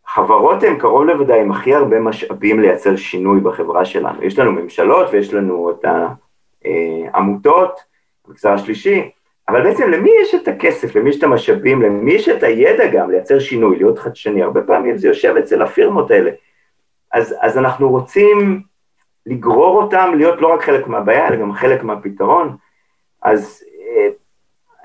חברות 0.07 0.63
הן 0.63 0.79
קרוב 0.79 1.05
לוודאי 1.05 1.41
עם 1.41 1.51
הכי 1.51 1.75
הרבה 1.75 2.01
משאבים 2.01 2.61
לייצר 2.61 2.97
שינוי 2.97 3.41
בחברה 3.41 3.85
שלנו. 3.85 4.23
יש 4.23 4.39
לנו 4.39 4.53
ממשלות 4.53 5.07
ויש 5.13 5.35
לנו 5.35 5.71
את 5.71 5.85
העמותות, 6.65 7.71
אה, 7.71 7.83
המגזר 8.29 8.53
השלישי, 8.53 9.11
אבל 9.49 9.63
בעצם 9.63 9.91
למי 9.91 10.11
יש 10.23 10.35
את 10.35 10.49
הכסף, 10.49 10.97
למי 10.97 11.11
יש 11.11 11.19
את 11.19 11.23
המשאבים, 11.23 11.83
למי 11.83 12.13
יש 12.13 12.29
את 12.29 12.43
הידע 12.43 12.87
גם 12.87 13.11
לייצר 13.11 13.39
שינוי, 13.39 13.77
להיות 13.77 13.99
חדשני, 13.99 14.43
הרבה 14.43 14.63
פעמים 14.63 14.97
זה 14.97 15.09
יושב 15.09 15.35
אצל 15.37 15.63
הפירמות 15.63 16.11
האלה. 16.11 16.31
אז, 17.13 17.35
אז 17.41 17.59
אנחנו 17.59 17.89
רוצים 17.89 18.63
לגרור 19.27 19.83
אותם 19.83 20.13
להיות 20.17 20.41
לא 20.41 20.55
רק 20.55 20.63
חלק 20.63 20.87
מהבעיה, 20.87 21.29
אלא 21.29 21.37
גם 21.37 21.53
חלק 21.53 21.83
מהפתרון. 21.83 22.57
אז 23.23 23.63
אה, 23.81 24.09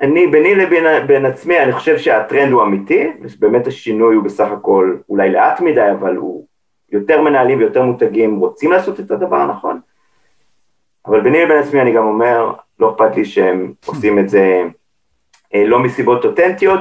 אני, 0.01 0.27
ביני 0.27 0.55
לבין 0.55 1.25
עצמי, 1.25 1.59
אני 1.59 1.73
חושב 1.73 1.97
שהטרנד 1.97 2.51
הוא 2.51 2.63
אמיתי, 2.63 3.11
באמת 3.39 3.67
השינוי 3.67 4.15
הוא 4.15 4.23
בסך 4.23 4.47
הכל 4.51 4.97
אולי 5.09 5.31
לאט 5.31 5.59
מדי, 5.59 5.91
אבל 5.91 6.15
הוא 6.15 6.45
יותר 6.91 7.21
מנהלים 7.21 7.59
ויותר 7.59 7.83
מותגים 7.83 8.39
רוצים 8.39 8.71
לעשות 8.71 8.99
את 8.99 9.11
הדבר 9.11 9.35
הנכון. 9.35 9.79
אבל 11.05 11.21
ביני 11.21 11.45
לבין 11.45 11.57
עצמי 11.57 11.81
אני 11.81 11.93
גם 11.93 12.03
אומר, 12.03 12.53
לא 12.79 12.91
אכפת 12.91 13.15
לי 13.15 13.25
שהם 13.25 13.73
עושים 13.85 14.19
את 14.19 14.29
זה 14.29 14.63
אה, 15.53 15.65
לא 15.65 15.79
מסיבות 15.79 16.25
אותנטיות, 16.25 16.79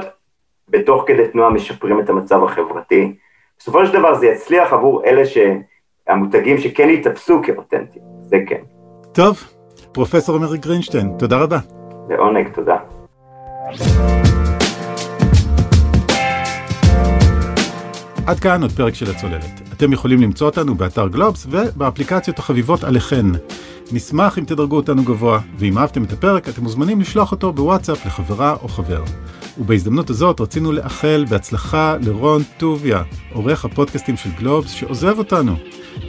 בתוך 0.69 1.03
כדי 1.07 1.27
תנועה 1.27 1.49
משפרים 1.49 1.99
את 1.99 2.09
המצב 2.09 2.43
החברתי. 2.43 3.15
בסופו 3.61 3.85
של 3.85 3.93
דבר 3.93 4.15
זה 4.15 4.25
יצליח 4.25 4.73
עבור 4.73 5.03
אלה 5.05 5.21
שהמותגים 5.25 6.57
שכן 6.57 6.89
יתאפסו 6.89 7.41
כאותנטיים, 7.43 8.05
זה 8.21 8.37
כן. 8.47 8.61
טוב, 9.11 9.43
פרופסור 9.91 10.37
אמרי 10.37 10.57
גרינשטיין, 10.57 11.11
תודה 11.19 11.37
רבה. 11.37 11.57
לעונג, 12.09 12.47
תודה. 12.53 12.77
עד 18.27 18.39
כאן 18.39 18.61
עוד 18.61 18.71
פרק 18.71 18.93
של 18.93 19.11
הצוללת. 19.11 19.61
אתם 19.77 19.93
יכולים 19.93 20.21
למצוא 20.21 20.47
אותנו 20.47 20.75
באתר 20.75 21.07
גלובס 21.07 21.47
ובאפליקציות 21.49 22.39
החביבות 22.39 22.83
עליכן. 22.83 23.25
נשמח 23.91 24.37
אם 24.37 24.43
תדרגו 24.43 24.75
אותנו 24.75 25.03
גבוה, 25.03 25.39
ואם 25.57 25.77
אהבתם 25.77 26.03
את 26.03 26.11
הפרק, 26.11 26.49
אתם 26.49 26.61
מוזמנים 26.63 27.01
לשלוח 27.01 27.31
אותו 27.31 27.53
בוואטסאפ 27.53 28.05
לחברה 28.05 28.55
או 28.63 28.67
חבר. 28.67 29.03
ובהזדמנות 29.57 30.09
הזאת 30.09 30.41
רצינו 30.41 30.71
לאחל 30.71 31.25
בהצלחה 31.29 31.95
לרון 32.01 32.43
טוביה, 32.57 33.03
עורך 33.33 33.65
הפודקאסטים 33.65 34.17
של 34.17 34.29
גלובס, 34.39 34.71
שעוזב 34.71 35.17
אותנו, 35.17 35.55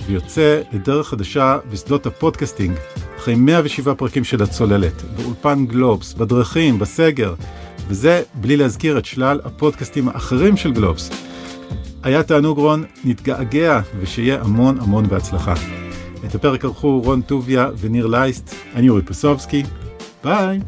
ויוצא 0.07 0.61
לדרך 0.72 1.09
חדשה 1.09 1.59
בשדות 1.70 2.07
ה-podcasting, 2.07 2.77
אחרי 3.18 3.35
107 3.35 3.94
פרקים 3.94 4.24
של 4.24 4.42
הצוללת, 4.42 5.02
באולפן 5.16 5.66
גלובס, 5.66 6.14
בדרכים, 6.14 6.78
בסגר, 6.78 7.35
וזה 7.88 8.22
בלי 8.35 8.57
להזכיר 8.57 8.98
את 8.98 9.05
שלל 9.05 9.40
הפודקאסטים 9.44 10.09
האחרים 10.09 10.57
של 10.57 10.72
גלובס. 10.72 11.11
היה 12.02 12.22
תענוג 12.22 12.59
רון, 12.59 12.85
נתגעגע, 13.05 13.81
ושיהיה 14.00 14.40
המון 14.40 14.81
המון 14.81 15.09
בהצלחה. 15.09 15.55
את 16.26 16.35
הפרק 16.35 16.64
ערכו 16.64 17.00
רון 17.00 17.22
טוביה 17.22 17.68
וניר 17.78 18.07
לייסט, 18.07 18.55
אני 18.74 18.88
אורי 18.88 19.02
פסובסקי, 19.02 19.62
ביי! 20.24 20.61